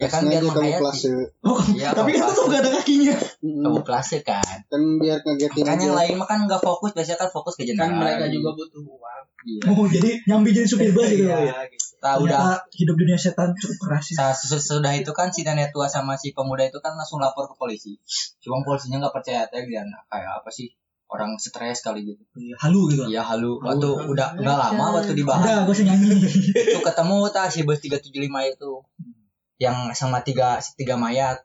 Ya 0.00 0.08
kan 0.08 0.24
biar 0.24 0.40
Sengaja 0.40 0.56
menghayati. 0.56 0.80
kamuflase. 0.80 1.12
Oh, 1.44 1.60
Iya, 1.70 1.92
tapi 1.92 2.10
kan 2.16 2.32
tuh 2.32 2.44
gak 2.48 2.60
ada 2.64 2.70
kakinya. 2.72 3.16
Mm-mm. 3.44 3.60
Kamuflase 3.62 4.18
kan. 4.24 4.56
Kan 4.64 4.82
biar 4.96 5.20
ngagetin 5.20 5.60
kan 5.60 5.76
yang 5.76 5.92
lain 5.92 6.14
mah 6.16 6.24
kan 6.24 6.38
nggak 6.42 6.56
fokus 6.58 6.96
biasanya 6.96 7.18
kan 7.18 7.28
fokus 7.28 7.52
ke 7.52 7.68
kan 7.68 7.92
jenderal 7.92 8.00
mereka 8.00 8.24
juga 8.26 8.50
butuh 8.56 8.80
uang 8.80 9.24
iya. 9.40 9.62
Oh, 9.68 9.84
jadi 9.84 10.10
nyambi 10.24 10.50
jadi 10.50 10.64
supir 10.64 10.88
bus 10.90 11.04
gitu 11.06 11.24
ya. 11.26 11.36
Iya, 11.38 11.58
gitu. 11.68 11.84
Nah, 12.00 12.16
udah 12.16 12.40
hidup 12.70 12.96
dunia 12.96 13.12
setan 13.14 13.52
cukup 13.52 13.76
keras 13.78 14.04
ya. 14.08 14.32
sa- 14.32 14.32
sesu- 14.34 14.64
sudah 14.72 14.92
itu 14.92 15.12
kan 15.12 15.28
si 15.28 15.44
nenek 15.44 15.68
tua 15.68 15.84
sama 15.84 16.16
si 16.16 16.32
pemuda 16.32 16.64
itu 16.64 16.80
kan 16.80 16.96
langsung 16.96 17.20
lapor 17.20 17.44
ke 17.44 17.54
polisi 17.54 18.00
cuma 18.40 18.60
polisinya 18.60 18.96
nggak 18.98 19.12
percaya 19.12 19.44
teh 19.46 19.60
dia 19.62 19.84
kayak 20.06 20.32
apa 20.34 20.48
sih 20.48 20.72
orang 21.10 21.36
stres 21.42 21.82
kali 21.82 22.06
gitu. 22.14 22.22
Iya, 22.38 22.54
Halu 22.62 22.86
gitu. 22.86 23.02
iya 23.10 23.22
halu. 23.26 23.58
Halu. 23.58 23.66
waktu 23.66 23.88
udah 24.14 24.28
udah 24.38 24.54
lama 24.54 24.84
waktu 25.02 25.18
dibahas. 25.18 25.42
Udah, 25.42 25.58
gue 25.66 25.74
usah 25.74 25.86
nyanyi. 25.90 26.10
itu 26.70 26.78
ketemu 26.78 27.16
tak 27.34 27.50
si 27.50 27.66
bus 27.66 27.82
375 27.82 28.54
itu. 28.54 28.72
Yang 29.58 29.76
sama 29.98 30.22
tiga 30.22 30.62
tiga 30.78 30.94
mayat. 30.94 31.42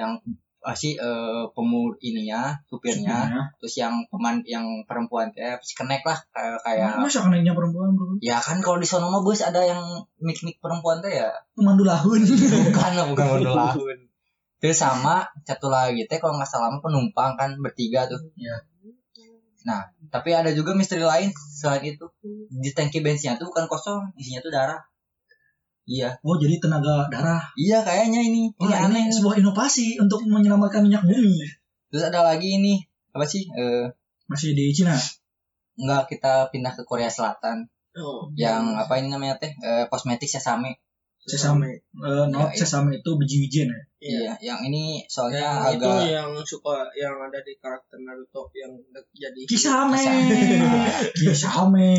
Yang 0.00 0.24
ah, 0.64 0.74
si 0.74 0.96
eh, 0.96 1.44
pemur 1.52 2.00
ininya 2.00 2.56
supirnya. 2.66 3.52
Terus 3.60 3.74
yang 3.76 4.08
peman 4.08 4.40
yang 4.48 4.64
perempuan 4.88 5.30
teh 5.36 5.44
si 5.60 5.76
kenek 5.76 6.02
lah 6.02 6.18
kayak. 6.32 6.58
Kayak 6.64 6.92
Masa 6.98 7.20
kenainya 7.28 7.52
perempuan 7.52 7.92
bro? 7.94 8.16
ya 8.24 8.40
kan 8.40 8.58
kalau 8.64 8.80
di 8.80 8.88
sono 8.88 9.12
mah 9.12 9.22
bus 9.22 9.44
ada 9.44 9.62
yang 9.62 9.80
mik 10.18 10.40
mik 10.42 10.58
perempuan 10.64 11.04
teh 11.04 11.12
ya. 11.12 11.28
Pemandu 11.54 11.84
lahun. 11.84 12.24
bukan 12.24 12.90
bukan 13.12 13.26
model 13.36 13.52
lahun. 13.54 13.98
terus 14.58 14.74
sama 14.74 15.22
satu 15.46 15.70
lagi 15.70 16.10
teh 16.10 16.18
kalau 16.18 16.34
nggak 16.34 16.50
salah 16.50 16.74
penumpang 16.82 17.38
kan 17.38 17.54
bertiga 17.62 18.10
tuh. 18.10 18.18
Iya. 18.34 18.58
Nah 19.68 19.84
tapi 20.08 20.32
ada 20.32 20.48
juga 20.56 20.72
misteri 20.72 21.04
lain 21.04 21.28
selain 21.36 21.84
itu. 21.84 22.08
Di 22.48 22.72
tangki 22.72 23.04
bensinnya 23.04 23.36
tuh 23.36 23.52
bukan 23.52 23.68
kosong 23.68 24.16
isinya 24.16 24.40
tuh 24.40 24.48
darah. 24.48 24.80
Iya. 25.88 26.16
Oh, 26.24 26.36
jadi 26.36 26.60
tenaga 26.60 27.08
darah. 27.12 27.44
iya 27.56 27.80
kayaknya 27.84 28.20
ini. 28.24 28.52
Ini 28.52 28.72
Wah, 28.72 28.88
aneh. 28.88 29.08
ini 29.08 29.12
sebuah 29.12 29.40
inovasi 29.40 30.00
untuk 30.00 30.24
menyelamatkan 30.24 30.84
minyak 30.84 31.04
bumi. 31.04 31.44
terus 31.92 32.04
ada 32.08 32.24
lagi 32.24 32.56
ini. 32.60 32.80
Apa 33.12 33.24
sih? 33.28 33.44
Eh 33.52 33.88
Masih 34.28 34.52
di 34.52 34.72
Cina. 34.72 34.96
nggak 35.78 36.10
kita 36.12 36.48
pindah 36.52 36.72
ke 36.76 36.82
Korea 36.88 37.08
Selatan. 37.08 37.68
Oh, 37.96 38.28
yang 38.36 38.76
apa 38.76 39.00
ini 39.00 39.08
namanya 39.08 39.40
teh? 39.40 39.52
Eh, 39.60 39.84
kosmetik 39.88 40.28
sesame 40.28 40.76
Sesame. 41.28 41.70
Eh, 41.92 42.24
not 42.32 42.48
Ya, 42.48 42.56
iya. 42.56 42.58
sesame 42.58 42.90
itu 42.98 43.10
biji-bijian 43.14 43.68
ya. 43.68 43.80
iya 43.98 44.32
yang 44.54 44.60
ini 44.64 45.02
soalnya 45.10 45.42
yang 45.68 45.74
itu 45.74 45.84
agak 45.90 46.06
yang 46.08 46.30
suka 46.46 46.86
yang 46.94 47.18
ada 47.18 47.42
di 47.42 47.52
karakter 47.58 47.98
Naruto 48.00 48.46
yang 48.54 48.70
jadi 49.12 49.40
Kisame. 49.44 49.98
Kisame. 51.18 51.90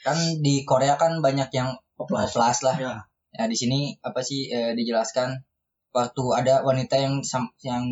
Kan 0.00 0.16
di 0.40 0.64
Korea 0.64 0.96
kan 0.96 1.20
banyak 1.20 1.52
yang 1.52 1.76
Oplas. 2.00 2.32
oplas 2.32 2.58
lah 2.64 2.76
Ya. 2.80 2.94
ya 3.30 3.44
di 3.44 3.54
sini 3.54 3.94
apa 4.00 4.24
sih 4.24 4.48
eh, 4.48 4.72
dijelaskan 4.72 5.44
waktu 5.92 6.24
ada 6.32 6.64
wanita 6.64 6.96
yang 6.96 7.20
yang 7.62 7.84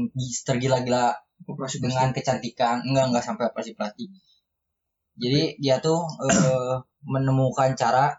tergila-gila 0.45 1.13
Operasi 1.39 1.79
dengan 1.79 2.11
kecantikan 2.11 2.83
enggak 2.83 3.15
enggak 3.15 3.23
sampai 3.23 3.47
operasi 3.47 3.79
plastik 3.79 4.11
jadi 5.15 5.55
dia 5.61 5.79
tuh 5.79 6.03
eh, 6.27 6.75
menemukan 7.07 7.79
cara 7.79 8.19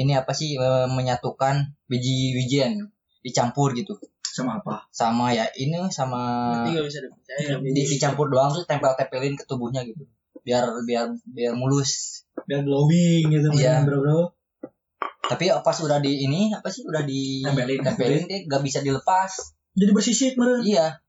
ini 0.00 0.12
apa 0.18 0.32
sih 0.34 0.58
eh, 0.58 0.86
menyatukan 0.90 1.74
biji-bijian 1.86 2.90
dicampur 3.24 3.72
gitu 3.72 3.96
sama 4.34 4.58
apa? 4.58 4.90
sama 4.90 5.30
ya 5.30 5.46
ini 5.54 5.78
sama 5.94 6.50
bisa 6.66 7.06
dipercaya 7.06 7.62
di, 7.62 7.82
dicampur 7.86 8.26
doang 8.26 8.50
tuh 8.50 8.66
tempel-tempelin 8.66 9.38
ke 9.38 9.46
tubuhnya 9.46 9.86
gitu 9.86 10.02
biar 10.42 10.82
biar 10.84 11.14
biar 11.24 11.54
mulus 11.56 12.20
Biar 12.44 12.66
glowing 12.66 13.30
gitu. 13.30 13.48
Iya. 13.54 13.86
Bro, 13.86 14.02
bro. 14.02 14.20
tapi 15.24 15.48
pas 15.64 15.78
udah 15.80 16.02
di 16.04 16.26
ini 16.28 16.52
apa 16.52 16.68
sih 16.68 16.84
udah 16.84 17.00
di 17.06 17.40
Tempelin. 17.40 17.80
tempelin 17.80 18.22
dia 18.28 18.44
nggak 18.44 18.60
bisa 18.60 18.84
dilepas 18.84 19.32
Jadi 19.72 19.90
bersisik 19.96 20.36
meren. 20.36 20.60
iya 20.60 21.00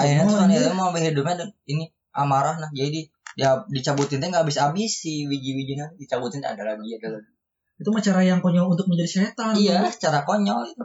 akhirnya 0.00 0.24
tuh 0.24 0.48
dia 0.48 0.72
mau 0.72 0.88
hidupnya 0.96 1.44
ini 1.68 1.92
amarah 2.16 2.56
nah 2.56 2.72
jadi 2.72 3.04
ya 3.36 3.68
dicabutin 3.68 4.18
teh 4.18 4.32
nggak 4.32 4.48
habis 4.48 4.56
habis 4.56 4.90
si 4.96 5.28
biji-bijinya 5.28 5.92
dicabutin 6.00 6.40
ada 6.42 6.64
lagi 6.64 6.96
ada 6.96 7.20
lagi 7.20 7.30
Itu 7.76 7.88
mah 7.88 8.00
cara 8.00 8.20
yang 8.20 8.38
konyol 8.38 8.66
untuk 8.68 8.86
menjadi 8.86 9.10
setan. 9.22 9.52
iya 9.54 9.84
cara 9.94 10.22
konyol 10.22 10.64
itu 10.66 10.84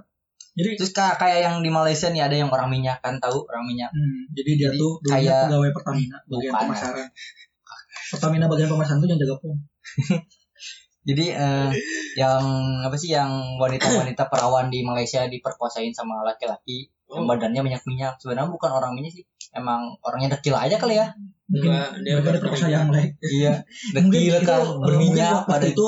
Jadi 0.52 0.70
terus 0.76 0.92
kayak 0.92 1.16
kayak 1.16 1.40
yang 1.42 1.56
di 1.60 1.70
Malaysia 1.70 2.08
nih 2.08 2.22
ada 2.22 2.36
yang 2.36 2.48
orang 2.48 2.68
minyak 2.68 3.00
kan 3.00 3.16
tahu 3.18 3.40
orang 3.46 3.64
minyak 3.66 3.88
Hmm, 3.88 4.28
jadi 4.30 4.52
dia 4.54 4.68
Jadi 4.68 4.78
tuh 4.78 4.92
kayak- 5.02 5.48
pegawai 5.48 5.72
Pertamina 5.72 6.18
bagian 6.26 6.52
Bukan. 6.52 6.64
pemasaran. 6.68 7.08
Pertamina 8.12 8.46
bagian 8.46 8.70
pemasaran 8.70 9.00
tuh 9.00 9.08
yang 9.08 9.18
jaga 9.18 9.36
pom. 9.38 9.56
jadi 11.02 11.26
eh, 11.34 11.70
yang 12.14 12.44
apa 12.84 12.94
sih 12.94 13.10
yang 13.10 13.32
wanita-wanita 13.58 14.28
perawan 14.28 14.68
di 14.68 14.84
Malaysia 14.84 15.26
diperkosain 15.26 15.90
sama 15.92 16.22
laki-laki 16.22 16.92
yang 17.08 17.24
Oh. 17.24 17.28
badannya 17.28 17.60
banyak 17.62 17.84
minyak 17.86 18.14
sebenarnya 18.18 18.48
bukan 18.50 18.72
orang 18.72 18.92
minyak 18.94 19.12
sih 19.12 19.24
emang 19.52 20.00
orangnya 20.00 20.36
dekil 20.36 20.54
aja 20.54 20.76
kali 20.76 20.96
ya 20.96 21.12
Mungkin 21.48 21.68
Enggak, 21.68 21.90
dia 22.00 22.16
beringat. 22.18 22.70
yang 22.70 22.88
lain. 22.88 23.10
iya 23.22 23.54
dekil 23.92 24.36
kan 24.42 24.62
berminyak 24.80 25.44
pada 25.44 25.66
itu 25.66 25.88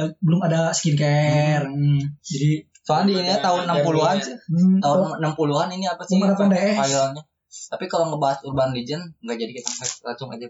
eh, 0.00 0.10
belum 0.24 0.40
ada 0.40 0.72
skincare. 0.72 1.68
Hmm. 1.68 2.00
Jadi 2.24 2.70
soalnya 2.80 3.06
di 3.06 3.14
ini 3.22 3.34
tahun 3.38 3.62
ada 3.68 3.74
60-an 3.84 4.16
minyak. 4.16 4.24
sih 4.24 4.34
hmm, 4.34 4.76
tahun 4.80 4.98
oh, 4.98 5.10
60-an 5.36 5.68
ini 5.76 5.86
apa 5.86 6.02
sih 6.08 6.16
Umar 6.18 6.32
filenya 6.34 7.22
tapi 7.70 7.84
kalau 7.86 8.04
ngebahas 8.14 8.38
urban 8.46 8.70
legend 8.74 9.02
nggak 9.22 9.36
jadi 9.38 9.52
kita 9.62 9.68
langsung 10.06 10.30
aja 10.34 10.46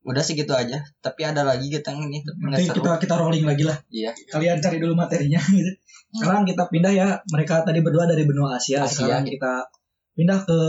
udah 0.00 0.22
segitu 0.24 0.52
aja 0.56 0.80
tapi 1.04 1.28
ada 1.28 1.44
lagi 1.44 1.68
kita 1.68 1.92
yang 1.92 2.08
ini 2.08 2.24
nanti 2.24 2.72
kita 2.72 2.96
kita 2.96 3.14
rolling 3.20 3.44
lagi 3.44 3.68
lah. 3.68 3.76
iya 3.92 4.16
Kalian 4.16 4.56
cari 4.56 4.80
dulu 4.80 4.96
materinya 4.96 5.36
gitu. 5.44 5.68
Sekarang 6.24 6.48
kita 6.48 6.72
pindah 6.72 6.88
ya. 6.88 7.20
Mereka 7.28 7.68
tadi 7.68 7.84
berdua 7.84 8.08
dari 8.08 8.24
benua 8.24 8.56
Asia. 8.56 8.80
Asia. 8.80 9.06
Sekarang 9.06 9.28
kita 9.28 9.68
pindah 10.16 10.40
ke 10.48 10.60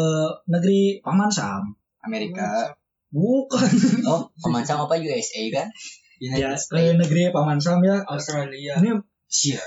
negeri 0.52 1.00
Paman 1.00 1.32
Sam. 1.32 1.64
Amerika 2.04 2.76
Bukan. 3.12 3.72
oh 4.08 4.32
pemancang 4.40 4.88
apa 4.88 4.96
USA 5.00 5.44
kan 5.52 5.68
ya, 6.22 6.54
ke 6.54 6.62
States 6.62 6.94
negeri 7.02 7.34
Paman 7.34 7.58
Sam 7.58 7.82
ya. 7.82 8.06
Australia 8.06 8.78
Ini 8.78 9.02
Sia. 9.26 9.58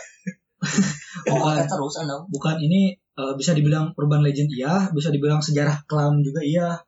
Bukan. 1.29 1.67
Terus 1.67 1.95
anda. 2.01 2.25
bukan 2.31 2.57
ini 2.63 2.95
eh, 2.97 3.35
bisa 3.37 3.53
dibilang 3.53 3.93
urban 3.99 4.25
legend 4.25 4.49
iya, 4.49 4.89
bisa 4.95 5.13
dibilang 5.13 5.43
sejarah 5.43 5.85
kelam 5.91 6.23
juga 6.23 6.41
iya. 6.41 6.81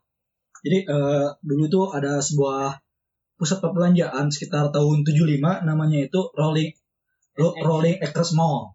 Jadi 0.64 0.88
eh, 0.88 1.26
dulu 1.44 1.64
tuh 1.68 1.84
ada 1.92 2.22
sebuah 2.22 2.78
pusat 3.36 3.60
perbelanjaan 3.60 4.32
sekitar 4.32 4.72
tahun 4.72 5.04
75 5.04 5.68
namanya 5.68 6.08
itu 6.08 6.20
Rolling 6.32 6.72
Ro- 7.36 7.56
Rolling 7.60 8.00
Acres 8.00 8.32
Mall. 8.32 8.72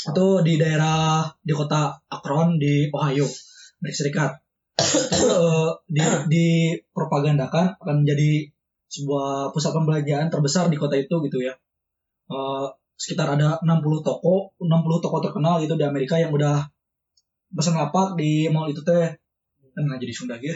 Itu 0.00 0.44
di 0.44 0.60
daerah 0.60 1.28
di 1.40 1.52
kota 1.56 1.96
Akron 2.12 2.60
di 2.60 2.92
Ohio, 2.92 3.24
Amerika 3.80 3.96
Serikat. 3.96 4.30
Itu 4.76 5.28
eh, 5.32 5.70
di 5.88 6.02
dipropagandakan 6.28 7.80
akan 7.80 7.96
menjadi 8.04 8.52
sebuah 8.90 9.54
pusat 9.54 9.70
pembelanjaan 9.70 10.26
terbesar 10.28 10.66
di 10.66 10.74
kota 10.74 10.98
itu 10.98 11.14
gitu 11.22 11.38
ya. 11.38 11.54
Eh, 12.30 12.66
sekitar 12.98 13.38
ada 13.38 13.56
60 13.62 14.02
toko, 14.04 14.52
60 14.60 15.00
toko 15.00 15.16
terkenal 15.22 15.62
gitu 15.62 15.78
di 15.78 15.86
Amerika 15.86 16.18
yang 16.18 16.34
udah 16.34 16.68
pesan 17.54 17.78
lapak 17.78 18.18
di 18.18 18.50
mall 18.50 18.68
itu 18.68 18.82
teh. 18.82 19.14
Kan 19.72 19.82
nggak 19.86 20.02
jadi 20.02 20.12
Sunda 20.12 20.36
gitu. 20.42 20.52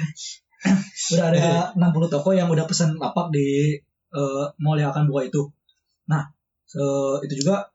udah 1.14 1.26
ada 1.30 1.46
60 1.78 2.14
toko 2.14 2.30
yang 2.34 2.50
udah 2.50 2.66
pesan 2.66 2.98
lapak 2.98 3.30
di 3.30 3.78
eh, 4.12 4.44
mall 4.58 4.76
yang 4.76 4.90
akan 4.90 5.06
buka 5.06 5.30
itu. 5.30 5.42
Nah, 6.10 6.26
eh, 6.74 7.16
itu 7.24 7.46
juga 7.46 7.70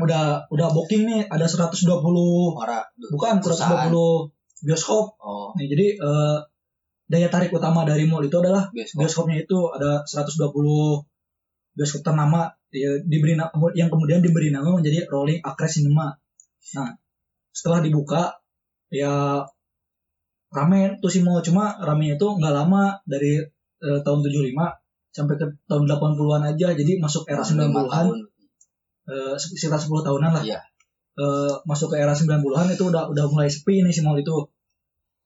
udah 0.00 0.48
udah 0.48 0.68
booking 0.72 1.04
nih 1.04 1.20
ada 1.28 1.44
120 1.44 2.56
Ora. 2.56 2.80
bukan 3.12 3.44
120 3.44 3.44
perusahaan. 3.44 3.92
bioskop. 4.64 5.20
Oh, 5.20 5.52
Nih, 5.60 5.68
jadi 5.68 5.86
eh, 6.00 6.38
daya 7.10 7.26
tarik 7.26 7.50
utama 7.50 7.82
dari 7.82 8.06
mall 8.06 8.22
itu 8.22 8.38
adalah 8.38 8.70
bioskop. 8.70 9.02
bioskopnya 9.02 9.36
itu 9.42 9.58
ada 9.74 10.06
120 10.06 10.46
bioskop 11.74 12.02
ternama 12.06 12.54
ya, 12.70 13.02
diberi 13.02 13.34
yang 13.74 13.90
kemudian 13.90 14.22
diberi 14.22 14.54
nama 14.54 14.78
menjadi 14.78 15.10
Rolling 15.10 15.42
Acres 15.42 15.82
Cinema. 15.82 16.14
Nah, 16.78 16.94
setelah 17.50 17.82
dibuka 17.82 18.38
ya 18.94 19.42
rame 20.50 20.98
tuh 21.02 21.10
si 21.10 21.22
mall 21.22 21.42
cuma 21.42 21.78
ramenya 21.82 22.14
itu 22.18 22.26
nggak 22.26 22.54
lama 22.54 22.98
dari 23.06 23.42
eh, 23.82 24.00
tahun 24.02 24.20
75 24.22 24.54
sampai 25.10 25.34
ke 25.34 25.46
tahun 25.66 25.84
80-an 25.90 26.42
aja 26.54 26.68
jadi 26.74 26.92
masuk 27.02 27.26
era 27.26 27.42
Lima 27.42 27.82
90-an 27.86 28.06
tahun. 28.06 28.18
eh, 29.10 29.34
sekitar 29.34 29.78
10 29.82 30.06
tahunan 30.06 30.30
lah. 30.30 30.42
Iya. 30.46 30.60
Eh, 31.18 31.54
masuk 31.66 31.94
ke 31.94 31.96
era 31.98 32.14
90-an 32.14 32.70
itu 32.70 32.84
udah 32.86 33.10
udah 33.10 33.24
mulai 33.30 33.50
sepi 33.50 33.82
nih 33.82 33.90
si 33.94 34.02
mall 34.06 34.18
itu. 34.18 34.46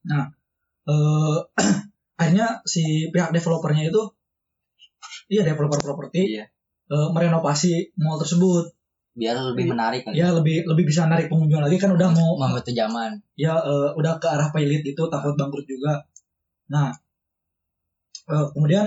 Nah, 0.08 0.32
eh 0.84 1.36
akhirnya 2.20 2.62
si 2.64 3.08
pihak 3.10 3.34
developernya 3.34 3.90
itu 3.90 4.02
iya 5.32 5.42
developer 5.42 5.80
properti 5.80 6.20
Iya. 6.36 6.44
eh, 6.92 7.08
merenovasi 7.14 7.96
mall 8.00 8.20
tersebut. 8.20 8.68
Biar 9.14 9.38
lebih 9.54 9.70
menarik 9.72 10.02
kan. 10.04 10.12
Ya 10.12 10.34
lebih 10.34 10.66
lebih 10.66 10.84
bisa 10.90 11.06
narik 11.06 11.30
pengunjung 11.32 11.62
lagi 11.64 11.78
kan 11.80 11.94
udah 11.94 12.08
mau 12.12 12.34
Mengikuti 12.36 12.74
zaman. 12.76 13.14
ya 13.38 13.54
eh, 13.56 13.88
udah 13.96 14.18
ke 14.20 14.26
arah 14.28 14.50
pilot 14.52 14.82
itu 14.84 15.02
takut 15.08 15.34
bangkrut 15.38 15.64
juga. 15.64 16.04
Nah, 16.68 16.92
eh, 18.28 18.46
kemudian 18.52 18.86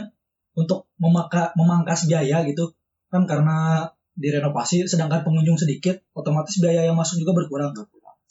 untuk 0.57 0.89
memaka, 0.97 1.53
memangkas 1.57 2.09
biaya 2.09 2.41
gitu 2.49 2.73
kan 3.07 3.23
karena 3.29 3.87
direnovasi 4.17 4.89
sedangkan 4.89 5.21
pengunjung 5.21 5.55
sedikit, 5.55 6.01
otomatis 6.17 6.57
biaya 6.57 6.89
yang 6.89 6.97
masuk 6.97 7.21
juga 7.21 7.37
berkurang. 7.37 7.71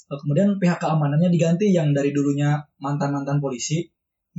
Eh, 0.07 0.19
kemudian 0.23 0.63
pihak 0.63 0.79
keamanannya 0.79 1.35
diganti 1.35 1.75
yang 1.75 1.91
dari 1.91 2.15
dulunya 2.15 2.63
mantan-mantan 2.79 3.43
polisi 3.43 3.83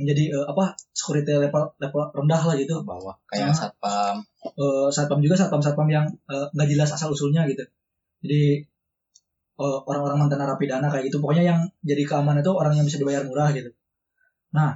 menjadi 0.00 0.32
eh, 0.32 0.46
apa 0.48 0.72
security 0.96 1.36
level 1.36 1.76
level 1.76 2.02
rendah 2.14 2.42
lah 2.48 2.54
gitu. 2.56 2.80
Bawah. 2.80 3.20
Kayak 3.28 3.52
Sama. 3.52 3.60
satpam. 3.68 4.16
Eh, 4.48 4.88
satpam 4.88 5.20
juga 5.20 5.36
satpam-satpam 5.36 5.88
yang 5.92 6.06
eh, 6.08 6.46
nggak 6.56 6.68
jelas 6.72 6.90
asal 6.96 7.12
usulnya 7.12 7.44
gitu. 7.50 7.68
Jadi 8.24 8.64
eh, 9.58 9.78
orang-orang 9.84 10.24
mantan 10.24 10.40
narapidana 10.40 10.88
kayak 10.88 11.12
gitu. 11.12 11.20
Pokoknya 11.20 11.44
yang 11.44 11.60
jadi 11.84 12.02
keamanan 12.08 12.40
itu 12.40 12.52
orang 12.54 12.72
yang 12.78 12.88
bisa 12.88 12.96
dibayar 12.96 13.28
murah 13.28 13.52
gitu. 13.52 13.74
Nah, 14.56 14.72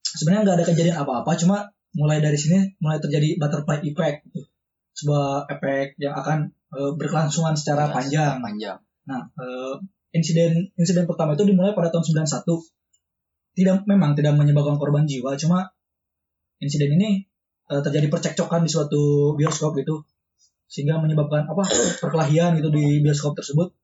sebenarnya 0.00 0.42
nggak 0.48 0.56
ada 0.62 0.66
kejadian 0.66 0.96
apa-apa, 1.04 1.36
cuma 1.36 1.76
mulai 1.92 2.22
dari 2.22 2.38
sini 2.38 2.78
mulai 2.80 3.02
terjadi 3.02 3.36
butterfly 3.36 3.84
effect 3.84 4.24
gitu. 4.30 4.48
Sebuah 4.96 5.50
efek 5.52 6.00
yang 6.00 6.16
akan 6.16 6.54
eh, 6.72 6.92
berkelangsungan 6.96 7.52
secara 7.58 7.90
Jelas, 7.90 7.96
panjang. 8.00 8.34
Panjang. 8.40 8.78
Nah, 9.10 9.26
eh, 9.34 9.74
insiden 10.14 10.70
insiden 10.78 11.10
pertama 11.10 11.34
itu 11.34 11.42
dimulai 11.42 11.74
pada 11.74 11.90
tahun 11.90 12.06
91. 12.06 12.62
Tidak 13.58 13.76
memang 13.90 14.14
tidak 14.14 14.38
menyebabkan 14.38 14.78
korban 14.78 15.10
jiwa, 15.10 15.34
cuma 15.34 15.74
insiden 16.62 16.94
ini 16.94 17.26
eh, 17.66 17.82
terjadi 17.82 18.06
percekcokan 18.06 18.62
di 18.62 18.70
suatu 18.70 19.34
bioskop 19.34 19.74
gitu 19.74 20.06
sehingga 20.70 21.02
menyebabkan 21.02 21.50
apa 21.50 21.66
perkelahian 21.98 22.54
gitu 22.54 22.70
di 22.70 23.02
bioskop 23.02 23.34
tersebut 23.34 23.74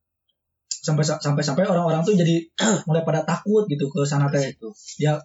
sampai 0.70 1.02
sampai 1.02 1.42
sampai 1.42 1.66
orang-orang 1.66 2.06
tuh 2.06 2.14
jadi 2.14 2.46
mulai 2.86 3.02
pada 3.02 3.26
takut 3.26 3.66
gitu 3.66 3.90
ke 3.90 4.06
sana 4.06 4.30
teh 4.30 4.54
Itu. 4.54 4.70
ya 5.02 5.18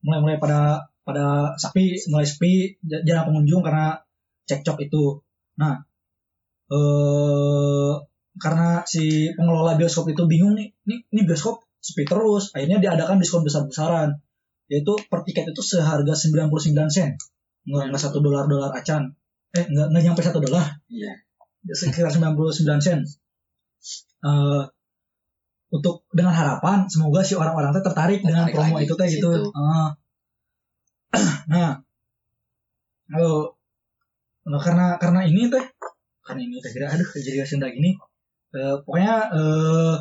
mulai 0.00 0.24
mulai 0.24 0.36
pada 0.40 0.88
pada 1.04 1.52
sepi 1.60 2.08
mulai 2.08 2.24
sepi 2.24 2.80
jarang 3.04 3.28
pengunjung 3.28 3.60
karena 3.60 4.00
cekcok 4.48 4.88
itu 4.88 5.20
nah 5.60 5.76
eh 6.72 7.92
karena 8.38 8.82
si 8.86 9.34
pengelola 9.34 9.74
bioskop 9.74 10.08
itu 10.10 10.24
bingung 10.24 10.54
nih 10.54 10.70
nih 10.86 10.98
ini 11.12 11.20
bioskop 11.26 11.62
sepi 11.78 12.06
terus. 12.06 12.54
Akhirnya 12.54 12.78
diadakan 12.82 13.18
diskon 13.22 13.42
besar 13.46 13.66
besaran 13.66 14.18
yaitu 14.68 14.92
per 15.08 15.24
tiket 15.24 15.48
itu 15.48 15.64
seharga 15.64 16.12
99 16.12 16.52
sen 16.92 17.16
nggak 17.68 17.84
nggak 17.92 18.00
satu 18.00 18.20
dolar 18.20 18.48
dolar 18.48 18.72
acan. 18.72 19.12
Eh 19.56 19.64
nggak 19.64 19.86
nggak 19.92 20.02
nyampe 20.04 20.20
satu 20.24 20.40
dolar. 20.40 20.80
Iya. 20.88 21.12
sekitar 21.68 22.12
99 22.12 22.80
sen. 22.80 23.00
Eh, 24.24 24.64
untuk 25.68 26.08
dengan 26.08 26.32
harapan 26.32 26.88
semoga 26.88 27.20
si 27.20 27.36
orang-orang 27.36 27.76
teh 27.76 27.84
tertarik 27.84 28.24
dengan 28.24 28.48
Tertarik 28.48 28.56
promo 28.56 28.76
lagi 28.80 28.84
itu 28.88 28.94
teh 28.96 29.08
gitu. 29.12 29.30
Eh. 29.52 29.90
nah. 31.52 31.72
Eh, 33.08 33.44
nah, 34.48 34.60
karena 34.60 34.86
karena 34.96 35.20
ini 35.28 35.52
teh 35.52 35.64
karena 36.24 36.40
ini 36.44 36.56
teh 36.60 36.70
kira 36.72 36.92
aduh 36.92 37.08
jadi 37.08 37.44
senda 37.44 37.68
gini 37.68 37.96
Eh, 38.48 38.76
pokoknya 38.84 39.14
eh, 39.32 39.96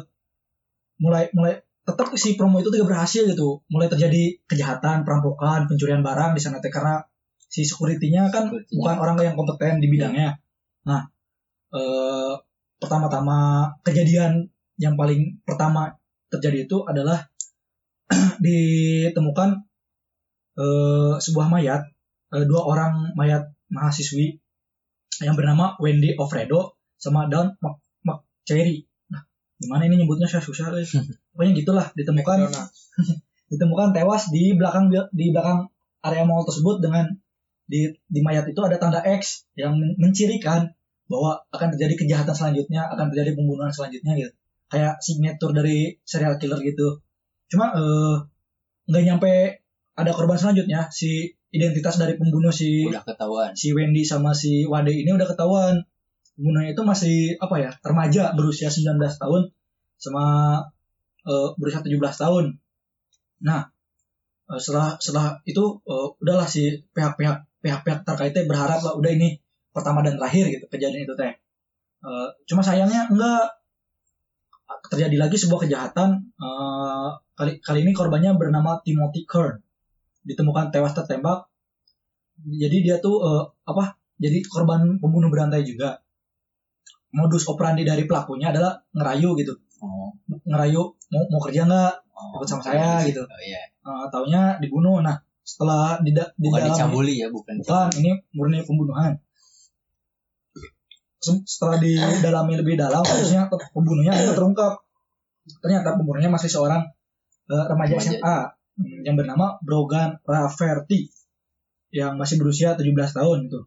mulai 1.04 1.28
mulai 1.36 1.60
tetap 1.88 2.12
si 2.20 2.36
promo 2.36 2.60
itu 2.60 2.72
juga 2.72 2.96
berhasil 2.96 3.28
gitu. 3.28 3.64
Mulai 3.72 3.88
terjadi 3.92 4.40
kejahatan 4.48 5.08
perampokan 5.08 5.68
pencurian 5.72 6.04
barang 6.04 6.36
di 6.36 6.42
sana 6.44 6.60
teh. 6.64 6.72
Karena 6.72 7.00
si 7.38 7.64
security-nya 7.64 8.28
kan 8.32 8.52
Security-nya. 8.52 8.76
bukan 8.80 8.96
orang 9.00 9.16
yang 9.24 9.36
kompeten 9.40 9.80
di 9.80 9.88
bidangnya. 9.92 10.40
Nah 10.88 11.02
eh, 11.76 12.34
pertama-tama 12.78 13.72
kejadian 13.84 14.48
yang 14.78 14.94
paling 14.94 15.42
pertama 15.44 15.98
terjadi 16.30 16.70
itu 16.70 16.86
adalah 16.86 17.26
ditemukan 18.46 19.50
eh, 20.60 21.14
sebuah 21.20 21.48
mayat 21.52 21.82
eh, 22.36 22.46
dua 22.48 22.62
orang 22.68 23.16
mayat 23.16 23.52
mahasiswi 23.72 24.40
yang 25.24 25.36
bernama 25.36 25.76
Wendy 25.82 26.14
Ofredo 26.16 26.78
sama 26.98 27.26
Dawn 27.28 27.58
McCherry. 28.48 28.88
Nah, 29.12 29.22
gimana 29.60 29.82
ini 29.92 30.00
nyebutnya 30.00 30.32
saya 30.32 30.40
susah 30.40 30.72
guys. 30.72 30.96
Pokoknya 31.36 31.52
gitulah 31.60 31.88
ditemukan 31.92 32.48
ditemukan 33.52 33.92
tewas 33.92 34.32
di 34.32 34.56
belakang 34.56 34.88
di 35.12 35.36
belakang 35.36 35.68
area 36.04 36.24
mall 36.24 36.48
tersebut 36.48 36.80
dengan 36.80 37.12
di 37.68 37.92
di 38.08 38.20
mayat 38.24 38.48
itu 38.48 38.60
ada 38.64 38.80
tanda 38.80 39.04
X 39.04 39.44
yang 39.60 39.76
men- 39.76 40.00
mencirikan 40.00 40.72
bahwa 41.12 41.44
akan 41.52 41.76
terjadi 41.76 42.00
kejahatan 42.08 42.36
selanjutnya, 42.36 42.88
akan 42.88 43.12
terjadi 43.12 43.36
pembunuhan 43.36 43.72
selanjutnya 43.72 44.16
gitu. 44.16 44.32
Kayak 44.72 45.00
signature 45.04 45.52
dari 45.52 46.00
serial 46.08 46.40
killer 46.40 46.60
gitu. 46.64 47.04
Cuma 47.52 47.76
eh, 47.76 48.16
nggak 48.88 49.04
nyampe 49.04 49.32
ada 50.00 50.12
korban 50.16 50.40
selanjutnya 50.40 50.88
si 50.92 51.36
identitas 51.52 52.00
dari 52.00 52.16
pembunuh 52.20 52.52
si 52.52 52.88
Udah 52.88 53.04
ketahuan. 53.04 53.52
si 53.56 53.72
Wendy 53.76 54.04
sama 54.04 54.32
si 54.36 54.64
Wade 54.68 54.92
ini 54.92 55.12
udah 55.12 55.28
ketahuan 55.28 55.84
pembunuhnya 56.38 56.78
itu 56.78 56.84
masih 56.86 57.18
apa 57.42 57.56
ya 57.58 57.72
remaja 57.82 58.38
berusia 58.38 58.70
19 58.70 59.02
tahun 59.02 59.50
sama 59.98 60.26
eh, 61.26 61.50
berusia 61.58 61.82
17 61.82 61.98
tahun. 61.98 62.46
Nah 63.42 63.62
eh, 64.54 64.60
setelah 64.62 65.02
setelah 65.02 65.42
itu 65.50 65.82
eh, 65.90 66.08
udahlah 66.22 66.46
si 66.46 66.86
pihak-pihak 66.94 67.66
pihak-pihak 67.66 68.06
terkaitnya 68.06 68.46
berharap 68.46 68.80
lah 68.86 68.94
udah 68.94 69.12
ini 69.12 69.42
pertama 69.74 70.06
dan 70.06 70.22
terakhir 70.22 70.54
gitu 70.54 70.66
kejadian 70.70 71.10
itu 71.10 71.14
teh. 71.18 71.34
Eh, 72.06 72.28
cuma 72.46 72.62
sayangnya 72.62 73.10
enggak 73.10 73.58
terjadi 74.94 75.18
lagi 75.18 75.42
sebuah 75.42 75.66
kejahatan 75.66 76.10
eh, 76.38 77.10
kali 77.34 77.58
kali 77.66 77.80
ini 77.82 77.92
korbannya 77.98 78.38
bernama 78.38 78.78
Timothy 78.86 79.26
Kern. 79.26 79.58
Ditemukan 80.22 80.70
tewas 80.70 80.94
tertembak. 80.94 81.50
Jadi 82.46 82.86
dia 82.86 83.02
tuh 83.02 83.26
eh, 83.26 83.44
apa 83.66 83.98
jadi 84.22 84.46
korban 84.46 85.02
pembunuh 85.02 85.34
berantai 85.34 85.66
juga 85.66 85.98
modus 87.16 87.48
operandi 87.48 87.88
dari 87.88 88.04
pelakunya 88.04 88.52
adalah 88.52 88.76
ngerayu 88.96 89.36
gitu 89.38 89.54
Oh. 89.78 90.10
ngerayu 90.50 90.82
mau 91.14 91.22
mau 91.30 91.38
kerja 91.46 91.70
nggak 91.70 91.94
oh. 92.18 92.42
Ikut 92.42 92.50
sama 92.50 92.66
saya 92.66 92.98
gitu. 93.06 93.22
Oh, 93.22 93.42
iya. 93.46 93.62
Eh, 93.62 94.06
taunya 94.10 94.58
dibunuh 94.58 95.06
nah 95.06 95.14
setelah 95.46 96.02
di, 96.02 96.18
da- 96.18 96.34
di 96.34 96.50
Bukan 96.50 96.66
dalam 96.66 96.90
ya, 97.06 97.30
bukan. 97.30 97.62
bukan 97.62 97.88
ini 98.02 98.12
murni 98.34 98.66
pembunuhan 98.66 99.14
setelah 101.22 101.78
didalami 101.82 102.58
lebih 102.58 102.74
dalam 102.74 103.06
harusnya 103.06 103.46
pembunuhnya 103.74 104.14
akhirnya 104.18 104.34
terungkap 104.38 104.74
ternyata 105.62 105.98
pembunuhnya 105.98 106.30
masih 106.34 106.50
seorang 106.50 106.84
eh, 107.48 107.66
remaja 107.70 107.96
Remaja. 107.96 108.10
SMA 108.18 108.38
hmm, 108.82 109.00
yang 109.06 109.16
bernama 109.18 109.62
Brogan 109.62 110.18
Rafferty 110.24 111.10
yang 111.94 112.18
masih 112.20 112.38
berusia 112.42 112.74
17 112.74 112.92
tahun 113.14 113.38
itu 113.48 113.60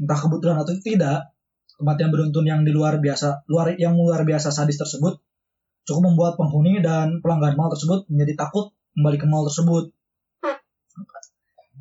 entah 0.00 0.18
kebetulan 0.20 0.56
atau 0.60 0.72
tidak 0.80 1.18
kematian 1.80 2.12
beruntun 2.12 2.44
yang 2.44 2.60
di 2.62 2.70
luar 2.76 3.00
biasa 3.00 3.48
luar 3.48 3.72
yang 3.80 3.96
luar 3.96 4.22
biasa 4.28 4.52
sadis 4.52 4.76
tersebut 4.76 5.16
cukup 5.88 6.02
membuat 6.12 6.32
penghuni 6.36 6.84
dan 6.84 7.24
pelanggan 7.24 7.56
mall 7.56 7.72
tersebut 7.72 8.04
menjadi 8.12 8.46
takut 8.46 8.70
kembali 8.94 9.16
ke 9.16 9.26
mall 9.26 9.48
tersebut 9.48 9.90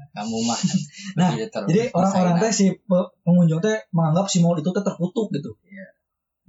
Kamu 0.09 0.37
mah. 0.41 0.57
Nah, 1.19 1.31
ter- 1.37 1.65
Jadi 1.69 1.81
orang-orang 1.93 2.41
teh 2.41 2.51
si 2.51 2.65
pe- 2.73 3.09
pengunjung 3.23 3.61
teh 3.61 3.77
menganggap 3.93 4.25
si 4.27 4.41
mall 4.41 4.57
itu 4.57 4.69
teh 4.73 4.83
terkutuk 4.83 5.29
gitu. 5.31 5.53
Iya. 5.69 5.85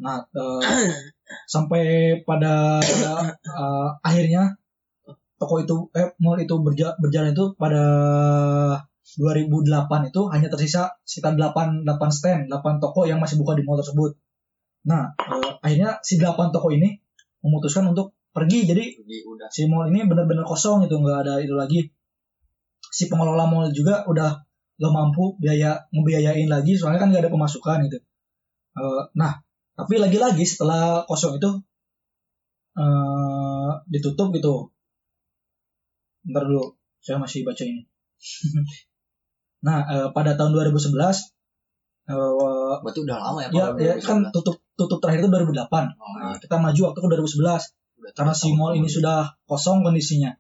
Nah, 0.01 0.25
eh, 0.27 0.91
sampai 1.55 1.83
pada 2.25 2.81
eh, 2.81 3.89
akhirnya 4.01 4.57
toko 5.41 5.61
itu 5.61 5.77
eh 5.97 6.13
mall 6.21 6.41
itu 6.41 6.55
berja- 6.61 6.97
berjalan 7.01 7.33
itu 7.33 7.53
pada 7.57 7.85
2008 9.19 10.11
itu 10.13 10.21
hanya 10.31 10.49
tersisa 10.53 10.95
sekitar 11.03 11.35
8 11.35 11.83
8 11.89 11.91
stand, 12.15 12.43
8 12.47 12.83
toko 12.83 13.09
yang 13.09 13.19
masih 13.19 13.41
buka 13.41 13.59
di 13.59 13.67
mall 13.67 13.81
tersebut. 13.81 14.15
Nah, 14.87 15.11
eh, 15.19 15.51
akhirnya 15.65 15.99
si 16.07 16.21
8 16.21 16.55
toko 16.55 16.71
ini 16.71 16.95
memutuskan 17.43 17.91
untuk 17.91 18.15
pergi. 18.31 18.69
Jadi 18.69 18.85
Pergi 19.03 19.19
udah. 19.27 19.49
si 19.51 19.67
mall 19.67 19.91
ini 19.91 20.07
benar-benar 20.07 20.47
kosong 20.47 20.87
itu 20.87 20.95
nggak 20.95 21.19
ada 21.27 21.35
itu 21.43 21.55
lagi 21.57 21.91
si 22.91 23.11
pengelola 23.11 23.47
mall 23.47 23.71
juga 23.71 24.03
udah 24.07 24.31
gak 24.81 24.93
mampu 24.97 25.37
biaya 25.37 25.77
ngebiayain 25.93 26.49
lagi 26.49 26.73
soalnya 26.73 27.05
kan 27.05 27.13
nggak 27.13 27.29
ada 27.29 27.33
pemasukan 27.33 27.85
gitu 27.87 28.01
Eh, 28.71 29.03
nah 29.19 29.33
tapi 29.75 29.99
lagi-lagi 29.99 30.45
setelah 30.47 31.03
kosong 31.09 31.43
itu 31.43 31.51
eh 32.79 33.71
ditutup 33.91 34.31
gitu 34.31 34.71
ntar 36.31 36.47
dulu 36.47 36.79
saya 37.03 37.19
masih 37.19 37.43
baca 37.43 37.63
ini 37.67 37.83
nah 39.61 39.79
eh, 39.85 40.09
pada 40.11 40.33
tahun 40.35 40.51
2011 40.53 40.97
eh, 42.09 42.75
Berarti 42.81 43.01
udah 43.05 43.17
lama 43.21 43.39
ya. 43.41 43.49
ya, 43.49 43.65
kalau 43.71 43.79
ya 43.79 43.95
2011. 43.97 44.09
kan 44.09 44.19
tutup 44.33 44.57
tutup 44.75 44.99
terakhir 44.99 45.21
itu 45.21 45.31
2008 45.31 45.61
Oh, 45.61 46.13
Nah, 46.17 46.33
iya. 46.33 46.39
kita 46.39 46.57
maju 46.57 46.81
waktu 46.87 46.99
ke 46.99 47.09
2011 47.09 47.77
Udah 48.01 48.11
karena 48.17 48.33
si 48.33 48.49
mall 48.53 48.73
ini 48.73 48.81
kemudian. 48.83 48.97
sudah 48.97 49.19
kosong 49.45 49.85
kondisinya. 49.85 50.31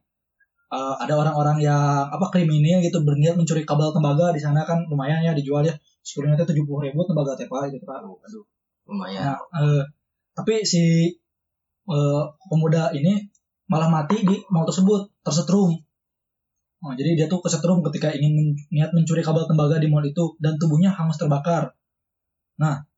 Eh, 0.71 0.95
ada 0.99 1.15
orang-orang 1.15 1.59
yang 1.61 2.07
apa 2.07 2.27
kriminal 2.31 2.81
gitu 2.81 3.03
berniat 3.03 3.35
mencuri 3.35 3.63
kabel 3.63 3.91
tembaga 3.91 4.31
di 4.31 4.39
sana 4.39 4.63
kan 4.63 4.87
lumayan 4.87 5.21
ya 5.21 5.33
dijual 5.33 5.61
ya 5.61 5.75
sekurangnya 6.01 6.41
itu 6.41 6.55
tujuh 6.55 6.65
puluh 6.65 6.89
ribu 6.89 7.05
tembaga 7.05 7.37
tepa 7.37 7.69
gitu 7.69 7.85
pak. 7.85 8.01
Aduh, 8.01 8.17
aduh. 8.17 8.45
Lumayan. 8.87 9.35
Nah, 9.35 9.39
eh, 9.61 9.83
tapi 10.33 10.63
si 10.63 11.11
eh, 11.87 12.23
pemuda 12.49 12.95
ini 12.95 13.19
malah 13.67 13.91
mati 13.91 14.23
di 14.23 14.41
mall 14.49 14.65
tersebut 14.65 15.11
tersetrum. 15.21 15.75
Oh, 16.81 16.97
jadi 16.97 17.13
dia 17.13 17.27
tuh 17.29 17.45
kesetrum 17.45 17.85
ketika 17.85 18.09
ingin 18.09 18.33
men- 18.33 18.59
niat 18.73 18.91
mencuri 18.97 19.21
kabel 19.21 19.45
tembaga 19.45 19.77
di 19.77 19.93
mall 19.93 20.05
itu 20.05 20.37
dan 20.41 20.57
tubuhnya 20.57 20.89
hangus 20.89 21.21
terbakar. 21.21 21.77
Nah, 22.57 22.89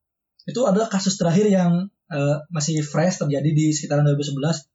itu 0.47 0.63
adalah 0.63 0.87
kasus 0.87 1.19
terakhir 1.19 1.51
yang 1.51 1.91
eh, 2.07 2.37
masih 2.47 2.79
fresh 2.79 3.19
terjadi 3.19 3.49
di 3.51 3.75
sekitaran 3.75 4.07
2011. 4.07 4.71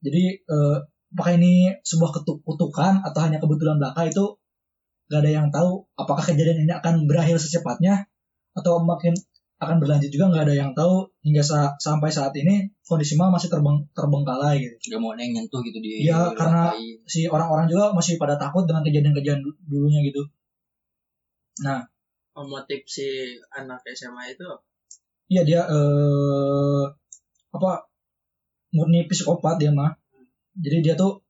Jadi 0.00 0.22
eh, 0.40 0.76
apakah 1.12 1.32
ini 1.36 1.76
sebuah 1.84 2.24
kutukan 2.48 3.04
atau 3.04 3.20
hanya 3.20 3.36
kebetulan 3.36 3.76
belaka 3.76 4.08
itu 4.08 4.40
gak 5.12 5.20
ada 5.20 5.30
yang 5.30 5.48
tahu. 5.52 5.84
Apakah 5.92 6.24
kejadian 6.24 6.64
ini 6.64 6.72
akan 6.72 7.04
berakhir 7.04 7.36
secepatnya 7.36 8.08
atau 8.56 8.80
makin 8.80 9.12
akan 9.62 9.76
berlanjut 9.78 10.10
juga 10.10 10.26
nggak 10.34 10.44
ada 10.50 10.54
yang 10.58 10.70
tahu 10.74 11.06
hingga 11.22 11.42
sa- 11.46 11.74
sampai 11.78 12.10
saat 12.10 12.34
ini 12.34 12.66
kondisi 12.82 13.14
mal 13.14 13.30
masih 13.30 13.46
terbeng 13.46 13.86
terengkalai 13.94 14.58
gitu. 14.58 14.74
Udah 14.90 14.98
mau 14.98 15.10
ada 15.14 15.22
yang 15.22 15.32
nyentuh 15.38 15.60
gitu 15.62 15.78
di 15.78 16.02
Iya, 16.10 16.34
karena-. 16.34 16.74
Si 17.06 17.30
orang-orang 17.30 17.70
juga 17.70 17.94
masih 17.94 18.18
pada 18.18 18.34
takut 18.34 18.66
dengan 18.66 18.82
kejadian-kejadian 18.82 19.40
du- 19.46 19.58
dulunya 19.70 20.02
gitu. 20.02 20.22
Nah, 21.62 21.80
Oh, 22.32 22.48
motif 22.48 22.88
si 22.88 23.04
anak 23.52 23.84
SMA 23.92 24.32
itu 24.32 24.48
iya 25.28 25.44
dia 25.44 25.60
eh 25.68 26.84
apa 27.52 27.84
murni 28.72 29.04
psikopat 29.04 29.60
dia 29.60 29.68
mah. 29.68 29.92
Jadi 30.56 30.80
dia 30.80 30.94
tuh 30.96 31.20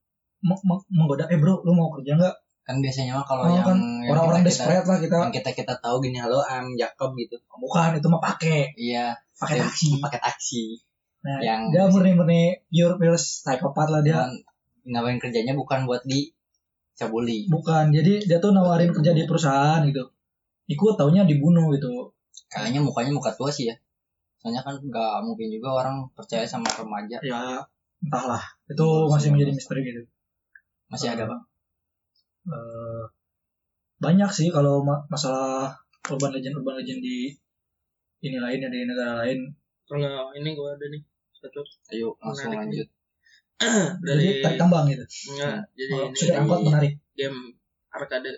me- 0.47 0.63
me- 0.63 0.87
menggoda 0.95 1.27
eh 1.27 1.39
bro 1.43 1.63
lu 1.67 1.75
mau 1.75 1.91
kerja 1.91 2.15
nggak 2.15 2.35
kan 2.63 2.79
biasanya 2.79 3.19
mah 3.19 3.27
kalau 3.27 3.43
Oh, 3.45 3.51
yang, 3.51 3.67
kan 3.67 3.79
yang 4.07 4.15
orang-orang 4.15 4.47
desperate 4.47 4.87
lah 4.87 4.99
kita. 4.99 5.17
yang 5.19 5.35
kita 5.35 5.51
kita 5.51 5.75
tahu 5.83 5.99
gini 5.99 6.19
halo 6.19 6.39
I'm 6.41 6.79
Jacob 6.79 7.19
gitu. 7.19 7.35
Bukan 7.51 7.99
itu 7.99 8.07
mah 8.07 8.23
pakai 8.23 8.71
iya. 8.79 9.11
Pakai 9.35 9.59
Yang 9.59 9.67
taksi. 9.75 9.89
pakai 9.99 10.21
taksi. 10.23 10.65
Nah, 11.27 11.39
yang- 11.43 11.67
dia 11.71 11.87
murni-murni 11.87 12.63
pure 12.67 12.95
pure 12.97 13.15
psikopat 13.15 13.89
lah 13.91 14.01
dia. 14.01 14.31
Ngapain 14.83 15.19
kerjanya 15.19 15.55
bukan 15.55 15.87
buat 15.87 16.03
di 16.03 16.31
cabuli 16.93 17.49
bukan 17.49 17.89
jadi 17.89 18.21
dia 18.21 18.39
tuh 18.39 18.53
nawarin 18.53 18.95
kerja 18.95 19.11
di 19.11 19.27
perusahaan 19.27 19.83
gitu. 19.83 20.11
Ikut 20.71 20.95
taunya 20.95 21.27
dibunuh 21.27 21.67
gitu. 21.75 22.15
Kayaknya 22.47 22.79
mukanya 22.79 23.11
muka 23.11 23.35
tua 23.35 23.51
sih 23.51 23.67
ya. 23.67 23.75
Soalnya 24.39 24.63
kan 24.63 24.79
nggak 24.79 25.15
mungkin 25.23 25.51
juga 25.51 25.83
orang 25.83 26.07
percaya 26.15 26.47
sama 26.47 26.71
remaja. 26.71 27.19
Ya 27.23 27.63
entahlah. 27.99 28.43
Itu 28.71 29.11
masih 29.11 29.35
menjadi 29.35 29.51
misteri 29.51 29.83
gitu. 29.83 30.03
Masih 30.87 31.11
ada 31.15 31.27
pak 31.27 31.41
Eh, 32.43 33.05
banyak 33.99 34.31
sih 34.31 34.51
kalau 34.51 34.83
ma- 34.83 35.07
masalah 35.07 35.79
urban 36.11 36.35
legend 36.35 36.59
urban 36.59 36.75
legend 36.75 36.99
di 36.99 37.31
ini 38.21 38.39
lain 38.39 38.59
ya 38.59 38.69
di 38.69 38.81
negara 38.83 39.23
lain. 39.23 39.51
Kalau 39.87 40.35
ini 40.35 40.51
gua 40.55 40.75
ada 40.75 40.87
nih 40.87 41.03
satu. 41.33 41.63
Ayo 41.91 42.19
langsung 42.19 42.51
Menarik 42.51 42.67
lanjut. 42.67 42.89
jadi 44.03 44.03
dari 44.03 44.27
tarik 44.43 44.59
tambang 44.59 44.85
gitu. 44.91 45.05
Enggak 45.31 45.71
jadi 45.79 45.87
kalau 45.87 46.07
ini 46.09 46.17
sudah 46.19 46.35
angkot 46.37 46.59
menarik. 46.67 46.93
game 47.15 47.39
arcade. 47.91 48.31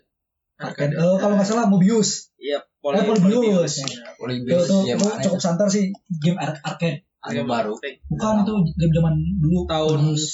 Arcade. 0.55 0.95
Eh, 0.95 1.17
kalau 1.17 1.35
nggak 1.35 1.49
salah 1.49 1.65
Mobius. 1.65 2.29
Iya, 2.37 2.61
Eh, 2.61 2.65
Polybius. 2.85 3.81
Iya. 3.81 3.89
itu, 3.89 4.21
Olimpius 4.21 4.65
itu, 4.69 4.77
ya 4.85 4.95
itu 5.01 5.09
cukup 5.25 5.41
santer 5.41 5.69
sih 5.73 5.85
game 6.21 6.37
ar- 6.37 6.61
arcade 6.61 7.09
Anu 7.25 7.33
Game 7.35 7.49
baru. 7.49 7.73
bukan 8.07 8.35
itu 8.41 8.53
game 8.77 8.93
zaman 8.93 9.15
dulu 9.39 9.65
tahun 9.65 9.99
Polybius. 10.07 10.25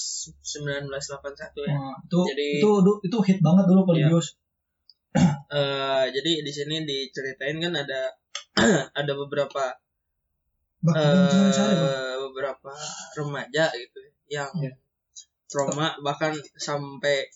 1981 0.42 0.90
ya. 1.62 1.70
Nah, 1.70 1.94
itu, 2.00 2.18
Jadi- 2.26 2.58
itu 2.58 2.70
itu 2.76 2.92
itu 3.04 3.18
hit 3.24 3.38
banget 3.40 3.64
dulu 3.64 3.80
Polybius 3.84 4.34
Eh, 5.50 6.04
jadi 6.08 6.30
di 6.40 6.50
sini 6.50 6.82
diceritain 6.82 7.58
kan 7.58 7.74
ada 7.74 8.14
ada 8.94 9.12
beberapa 9.12 9.74
eh 10.80 11.50
saya 11.50 11.74
beberapa 12.20 12.70
remaja 13.14 13.68
gitu 13.70 13.98
yang 14.28 14.46
Iya. 14.54 14.70
trauma 15.44 15.98
bahkan 16.00 16.30
sampai 16.56 17.26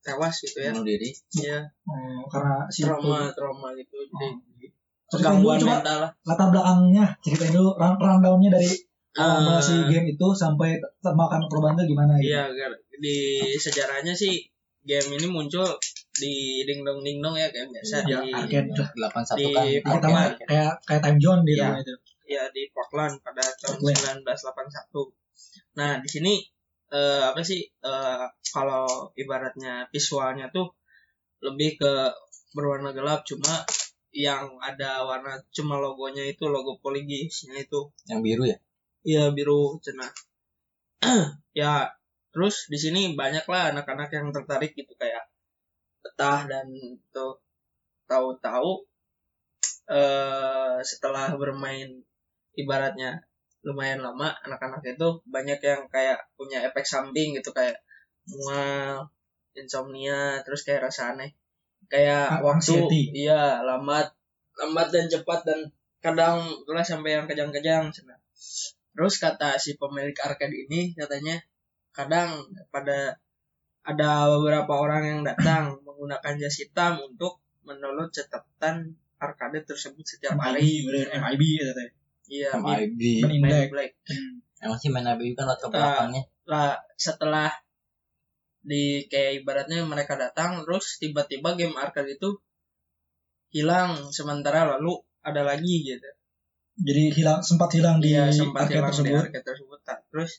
tewas 0.00 0.38
gitu 0.38 0.58
ya. 0.58 0.70
Bunuh 0.70 0.86
diri. 0.86 1.10
Iya, 1.34 1.58
Oh, 1.84 2.22
karena 2.28 2.64
si 2.68 2.82
trauma 2.82 3.26
trauma 3.30 3.74
gitu. 3.74 3.98
Jadi 4.00 4.28
dulu 5.04 5.20
gangguan 5.20 5.58
coba 5.58 5.74
mental 5.78 5.96
lah. 6.00 6.10
latar 6.22 6.48
belakangnya 6.50 7.04
ceritain 7.20 7.52
dulu 7.52 7.70
run- 7.74 7.98
rundownnya 7.98 8.50
dari 8.52 8.70
mula 9.14 9.56
Eh, 9.56 9.62
si 9.62 9.74
game 9.86 10.06
itu 10.10 10.26
sampai 10.34 10.74
termakan 10.98 11.46
korban 11.46 11.74
itu 11.74 11.94
gimana 11.94 12.18
gitu 12.18 12.34
Iya, 12.34 12.42
di 12.96 13.16
sejarahnya 13.54 14.10
sih 14.10 14.42
game 14.82 15.14
ini 15.14 15.26
muncul 15.26 15.64
di 16.12 16.34
ding 16.62 16.82
dong 16.82 17.00
ding 17.00 17.18
dong 17.18 17.34
ya 17.34 17.48
kayak 17.48 17.70
biasa 17.70 18.04
ya 18.04 18.20
di 18.20 18.30
arcade 18.30 18.70
lah 18.74 19.10
81 19.10 19.38
Di 19.38 19.46
kan. 19.80 20.10
mah 20.10 20.26
kayak 20.40 20.72
kayak 20.84 21.00
time 21.00 21.18
zone 21.18 21.42
di 21.42 21.52
Iya. 21.54 21.64
rumah 21.64 21.80
itu 21.80 21.94
ya 22.24 22.42
di 22.50 22.62
Portland 22.68 23.14
pada 23.20 23.44
tahun 23.54 23.76
Portland. 23.78 24.20
1981. 24.26 25.14
Nah, 25.74 25.92
di 25.98 26.08
sini 26.08 26.34
eh, 26.90 27.22
apa 27.24 27.40
sih 27.40 27.60
eh, 27.62 28.24
kalau 28.46 28.86
ibaratnya 29.14 29.86
visualnya 29.88 30.46
tuh 30.48 30.74
lebih 31.40 31.76
ke 31.76 31.92
berwarna 32.50 32.90
gelap 32.90 33.22
cuma 33.22 33.62
yang 34.10 34.46
ada 34.58 35.02
warna 35.02 35.34
cuma 35.50 35.74
logonya 35.76 36.22
itu 36.22 36.46
logo 36.46 36.78
Polygisnya 36.78 37.58
itu 37.58 37.90
Yang 38.06 38.20
biru 38.22 38.44
ya? 38.46 38.58
Iya 39.04 39.30
biru 39.36 39.78
cenah. 39.84 40.12
ya 41.60 41.92
terus 42.32 42.66
di 42.72 42.78
sini 42.80 43.14
banyak 43.14 43.46
lah 43.46 43.70
anak-anak 43.70 44.10
yang 44.10 44.26
tertarik 44.34 44.72
gitu 44.74 44.90
kayak 44.98 45.28
betah 46.02 46.48
dan 46.50 46.66
tuh 47.14 47.38
tahu-tahu 48.10 48.82
eh 49.84 50.76
setelah 50.82 51.36
bermain 51.36 52.02
ibaratnya 52.56 53.22
lumayan 53.64 54.00
lama 54.04 54.28
anak-anak 54.44 54.82
itu 54.84 55.08
banyak 55.28 55.60
yang 55.60 55.82
kayak 55.88 56.28
punya 56.36 56.64
efek 56.68 56.84
samping 56.84 57.36
gitu 57.36 57.52
kayak 57.52 57.80
mual, 58.28 59.12
insomnia, 59.56 60.40
terus 60.44 60.64
kayak 60.64 60.88
rasa 60.88 61.16
aneh. 61.16 61.36
Kayak 61.92 62.40
Ah, 62.40 62.44
waktu 62.44 62.80
anxiety. 62.80 63.02
iya 63.12 63.60
lambat 63.60 64.08
lambat 64.56 64.88
dan 64.88 65.06
cepat 65.12 65.44
dan 65.44 65.60
kadang 66.00 66.48
sampai 66.84 67.20
yang 67.20 67.26
kejang-kejang. 67.28 67.92
Terus 68.94 69.14
kata 69.18 69.58
si 69.58 69.74
pemilik 69.74 70.14
arcade 70.22 70.54
ini 70.54 70.94
katanya 70.94 71.42
kadang 71.90 72.46
pada 72.70 73.18
ada 73.84 74.30
beberapa 74.32 74.70
orang 74.80 75.02
yang 75.04 75.20
datang 75.26 75.76
menggunakan 75.84 76.40
jas 76.40 76.56
hitam 76.62 77.02
untuk 77.02 77.42
mendownload 77.66 78.14
catatan 78.14 78.96
arcade 79.18 79.60
tersebut 79.66 80.04
setiap 80.06 80.38
hari. 80.40 80.86
MIB 80.86 81.10
MIB 81.10 81.42
ya 81.60 81.72
teh 81.74 81.90
Iya, 82.24 82.56
MIB. 82.56 83.00
Main 83.36 83.68
Black. 83.68 84.00
Hmm. 84.08 84.40
Emang 84.64 84.78
sih 84.80 84.88
main 84.88 85.04
MIB 85.04 85.36
kan 85.36 85.44
latar 85.44 85.68
Ah. 85.68 85.72
belakangnya. 85.76 86.22
Lah 86.48 86.72
setelah 86.96 87.52
di 88.64 89.04
kayak 89.12 89.44
ibaratnya 89.44 89.84
mereka 89.84 90.16
datang 90.16 90.64
terus 90.64 90.96
tiba-tiba 90.96 91.52
game 91.52 91.76
arcade 91.76 92.16
itu 92.16 92.40
hilang 93.52 94.08
sementara 94.08 94.64
lalu 94.64 94.96
ada 95.20 95.44
lagi 95.44 95.84
gitu. 95.84 96.08
Jadi 96.74 97.14
hilang 97.14 97.40
sempat 97.40 97.70
hilang 97.70 98.02
di 98.02 98.10
Dia 98.10 98.34
sempat 98.34 98.66
arcade 98.66 98.82
hilang 98.82 98.90
di 98.90 98.98
tersebut 98.98 99.22
arcade 99.30 99.46
tersebut. 99.46 99.78
Tak. 99.86 99.98
Terus 100.10 100.32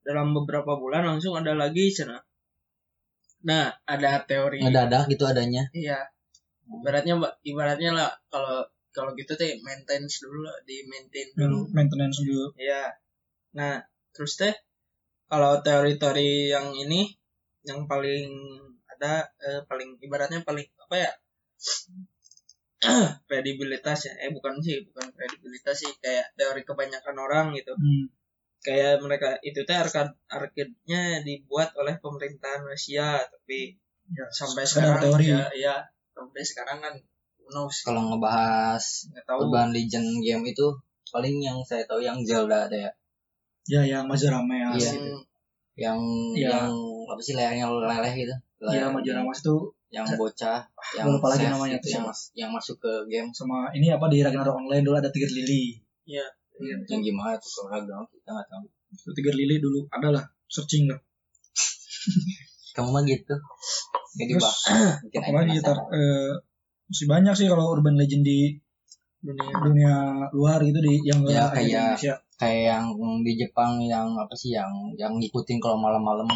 dalam 0.00 0.32
beberapa 0.32 0.78
bulan 0.80 1.04
langsung 1.04 1.36
ada 1.36 1.52
lagi 1.52 1.92
cina. 1.92 2.16
Nah, 3.44 3.70
ada 3.84 4.24
teori. 4.24 4.64
Ngedadak 4.64 5.12
gitu 5.12 5.28
adanya. 5.28 5.68
Iya. 5.76 6.08
Ibaratnya 6.66 7.14
Mbak, 7.20 7.32
ibaratnya 7.46 7.90
lah 7.94 8.10
kalau 8.32 8.66
kalau 8.90 9.12
gitu 9.12 9.36
teh 9.36 9.60
maintenance 9.60 10.24
dulu 10.24 10.48
lah, 10.48 10.56
di 10.64 10.82
maintain 10.88 11.28
dulu. 11.36 11.68
Hmm, 11.68 11.72
maintenance 11.76 12.24
dulu 12.24 12.56
Iya. 12.56 12.96
Nah, 13.54 13.84
terus 14.16 14.40
teh 14.40 14.54
kalau 15.28 15.60
teori-teori 15.60 16.50
yang 16.50 16.72
ini 16.72 17.12
yang 17.66 17.84
paling 17.84 18.32
ada 18.96 19.28
eh, 19.42 19.60
paling 19.68 20.00
ibaratnya 20.00 20.40
paling 20.40 20.64
apa 20.80 20.96
ya? 20.96 21.12
kredibilitas 23.28 24.08
ya. 24.08 24.12
Eh 24.20 24.30
bukan 24.30 24.60
sih, 24.60 24.84
bukan 24.84 25.08
kredibilitas 25.12 25.76
sih 25.76 25.92
kayak 25.98 26.36
teori 26.36 26.62
kebanyakan 26.62 27.16
orang 27.16 27.46
gitu. 27.54 27.72
Hmm. 27.72 28.06
Kayak 28.60 28.98
mereka 28.98 29.38
itu 29.40 29.62
teh 29.62 29.76
arcade 29.76 30.12
arcade-nya 30.26 31.22
dibuat 31.22 31.70
oleh 31.76 31.96
pemerintahan 31.98 32.62
Rusia 32.62 33.20
tapi 33.22 33.76
Ya, 34.06 34.22
sampai 34.30 34.62
sekarang 34.62 35.02
teori. 35.02 35.26
ya, 35.26 35.50
ya 35.50 35.74
sampai 36.14 36.38
sekarang 36.38 36.78
kan 36.78 36.94
knows 37.50 37.82
Kalau 37.82 38.06
ngebahas 38.06 38.78
nggak 39.10 39.26
tahu 39.26 39.50
Urban 39.50 39.74
Legend 39.74 40.22
game 40.22 40.46
itu 40.46 40.66
paling 41.10 41.42
yang 41.42 41.58
saya 41.66 41.82
tahu 41.86 41.98
yang 41.98 42.22
Zelda 42.22 42.70
ada 42.70 42.78
ya. 42.86 42.90
ya 43.66 43.82
yang 43.82 44.06
Majora 44.06 44.38
Mas 44.40 44.78
Iya. 44.78 44.90
itu 44.94 45.14
Yang 45.74 45.98
Iya. 46.38 46.48
yang 46.54 46.70
apa 47.10 47.18
sih 47.18 47.34
layarnya 47.34 47.66
leleh 47.66 48.14
gitu. 48.14 48.30
ya 48.30 48.38
Layar 48.62 48.90
Majora 48.94 49.20
Mas 49.20 49.42
itu 49.42 49.54
yang 49.88 50.06
bocah 50.12 50.66
yang 50.94 51.06
lupa 51.08 51.30
lagi 51.30 51.46
namanya 51.46 51.78
tuh 51.78 51.90
yang, 51.90 52.04
mas- 52.04 52.30
yang 52.34 52.50
masuk 52.50 52.76
ke 52.76 52.92
game. 53.06 53.30
Sama 53.30 53.70
ini 53.70 53.88
apa 53.88 54.06
di 54.06 54.18
Ragnarok 54.20 54.58
Online 54.58 54.82
dulu 54.82 54.96
ada 54.96 55.08
Tiger 55.08 55.30
Lily. 55.30 55.78
Ya 56.04 56.26
yang 56.88 57.00
gimana 57.00 57.36
tuh 57.36 57.50
kalau 57.52 57.68
Ragnarok 57.72 58.08
kita 58.10 58.30
nggak 58.30 58.48
tahu. 58.48 58.64
Itu 58.92 59.10
Tiger 59.12 59.34
Lily 59.34 59.56
dulu 59.58 59.86
ada 59.88 60.08
lah 60.10 60.24
searching 60.46 60.86
lah. 60.86 60.98
Kamu 62.74 62.90
mah 62.90 63.02
gitu. 63.02 63.34
Jadi 64.16 64.32
Terus, 64.32 64.42
bah 64.42 64.54
aing 65.04 65.20
apalagi 65.22 65.56
tar, 65.60 65.76
eh, 65.90 66.32
masih 66.86 67.06
banyak 67.06 67.34
sih 67.34 67.46
kalau 67.46 67.68
urban 67.68 67.94
legend 67.94 68.22
di 68.22 68.56
dunia 69.18 69.48
dunia 69.58 69.92
luar 70.30 70.60
gitu 70.60 70.78
di 70.78 71.02
yang 71.02 71.20
Ya, 71.24 71.48
kayak- 71.48 71.98
Indonesia. 71.98 72.14
kayak 72.36 72.62
yang 72.68 72.84
di 73.20 73.32
Jepang 73.34 73.80
yang 73.82 74.12
apa 74.14 74.32
sih 74.32 74.52
yang 74.52 74.68
yang 74.94 75.12
ngikutin 75.14 75.56
kalau 75.56 75.76
malam-malam 75.76 76.28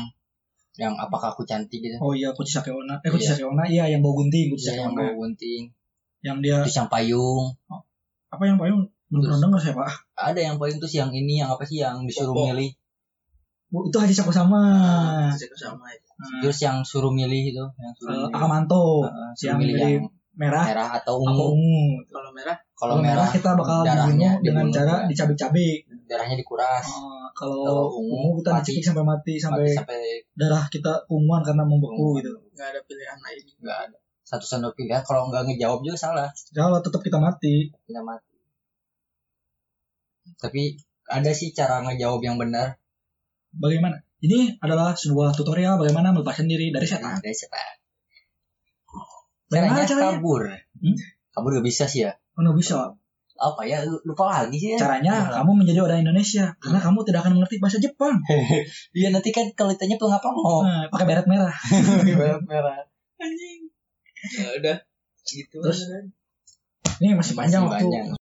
yang 0.78 0.94
apakah 0.96 1.34
aku 1.34 1.42
cantik 1.42 1.82
gitu? 1.82 1.98
Oh 1.98 2.14
iya 2.14 2.30
Kuchi 2.30 2.54
Sakeona 2.54 3.02
eh 3.02 3.10
Iya. 3.10 3.34
Sakeona 3.34 3.62
iya 3.66 3.84
yang 3.90 4.00
bau 4.04 4.14
gunting 4.14 4.54
Kuchi 4.54 4.70
Iya, 4.70 4.86
yang 4.86 4.94
bawa 4.94 5.12
gunting. 5.18 5.62
Yang 6.22 6.36
dia 6.44 6.56
terus 6.62 6.76
yang 6.78 6.88
payung. 6.92 7.44
Apa 8.30 8.42
yang 8.46 8.58
payung? 8.60 8.86
Belum 9.10 9.26
pernah 9.26 9.40
dengar 9.42 9.58
saya 9.58 9.74
pak. 9.74 9.90
Ada 10.14 10.40
yang 10.40 10.56
payung 10.62 10.78
terus 10.78 10.94
yang 10.94 11.10
ini 11.10 11.42
yang 11.42 11.50
apa 11.50 11.66
sih 11.66 11.82
yang 11.82 12.06
disuruh 12.06 12.30
Popo. 12.36 12.54
milih? 12.54 12.70
Bu, 13.70 13.86
itu 13.86 13.96
Haji 14.02 14.14
Saku 14.14 14.34
sama. 14.34 14.62
Bisa 15.34 15.46
sama 15.54 15.86
itu. 15.94 16.06
Nah, 16.18 16.42
terus 16.42 16.58
yang 16.58 16.82
suruh 16.82 17.14
milih 17.14 17.54
itu 17.54 17.64
yang 17.78 17.94
suruh 17.94 18.14
eh, 18.14 18.18
milih. 18.26 18.34
Akamanto. 18.34 19.06
Suruh 19.34 19.46
yang 19.46 19.58
milih 19.58 19.74
yang 19.78 20.06
merah 20.38 20.64
merah 20.70 20.88
atau 21.02 21.22
ungu. 21.22 21.54
ungu. 21.54 22.02
Kalau 22.10 22.30
merah 22.34 22.56
kalau 22.80 22.96
merah 23.04 23.28
kita 23.28 23.52
bakal 23.60 23.84
dibunuh 23.84 24.40
dengan 24.40 24.64
dibunuh, 24.64 24.72
cara 24.72 24.94
dicabik-cabik. 25.04 25.84
Darahnya 26.08 26.40
dikuras. 26.40 26.88
Eh, 26.88 27.28
kalau 27.36 27.92
ungu, 27.92 28.32
ungu 28.32 28.40
kita 28.40 28.50
mati. 28.56 28.60
dicekik 28.64 28.84
sampai 28.88 29.04
mati 29.04 29.34
sampai 29.36 29.68
sampai 29.68 29.76
sampai 29.76 30.00
darah 30.32 30.64
kita 30.72 31.04
unguan 31.12 31.44
karena 31.44 31.68
membeku 31.68 32.16
gitu. 32.16 32.32
Nggak 32.56 32.66
ada 32.72 32.80
pilihan 32.88 33.18
lain. 33.20 33.44
nggak 33.60 33.78
ada. 33.84 33.98
Satu 34.24 34.48
satu 34.48 34.72
pilihan 34.72 35.04
kalau 35.04 35.28
nggak 35.28 35.44
ngejawab 35.52 35.84
juga 35.84 35.96
salah. 36.00 36.32
Kalau 36.56 36.80
tetap 36.80 37.04
kita 37.04 37.20
mati. 37.20 37.68
Kita 37.68 38.00
mati. 38.00 38.32
Tapi 40.40 40.62
ada 41.04 41.30
sih 41.36 41.52
cara 41.52 41.84
ngejawab 41.84 42.24
yang 42.24 42.40
benar. 42.40 42.80
Bagaimana? 43.52 44.00
Ini 44.24 44.56
adalah 44.64 44.96
sebuah 44.96 45.36
tutorial 45.36 45.76
bagaimana 45.76 46.16
melepaskan 46.16 46.48
diri 46.48 46.72
dari 46.72 46.88
setan. 46.88 47.20
dari 47.20 47.36
setan 47.36 47.80
caranya 49.50 49.82
caranya? 49.82 50.14
kabur. 50.14 50.42
Hmm? 50.78 50.96
kabur 51.34 51.50
gak 51.58 51.66
bisa 51.66 51.84
sih 51.90 52.06
ya 52.06 52.14
oh, 52.40 52.42
nggak 52.48 52.56
bisa. 52.56 52.76
Apa 53.40 53.62
ya? 53.64 53.80
Lupa 54.04 54.24
lagi 54.28 54.56
sih 54.56 54.76
ya. 54.76 54.78
Caranya 54.80 55.28
Lupa. 55.28 55.44
kamu 55.44 55.50
menjadi 55.64 55.80
orang 55.84 56.00
Indonesia. 56.04 56.52
Karena 56.60 56.80
kamu 56.80 57.04
tidak 57.04 57.20
akan 57.24 57.32
mengerti 57.40 57.56
bahasa 57.60 57.76
Jepang. 57.80 58.16
Iya 58.96 59.08
nanti 59.12 59.30
kan 59.32 59.48
kalau 59.56 59.72
ditanya 59.72 59.96
pelengkap 59.96 60.32
mau 60.32 60.60
Nah, 60.64 60.88
pakai 60.92 61.06
beret 61.08 61.26
merah. 61.28 61.56
Merah. 62.50 62.84
Anjing. 63.16 63.60
Ya 64.36 64.48
udah. 64.60 64.76
Gitu. 65.24 65.56
Terus, 65.62 65.80
kan. 65.88 66.04
ini 67.00 67.16
masih 67.16 67.32
panjang 67.38 67.64
Masih 67.64 67.86
waktu. 67.86 67.86
banyak. 67.88 68.18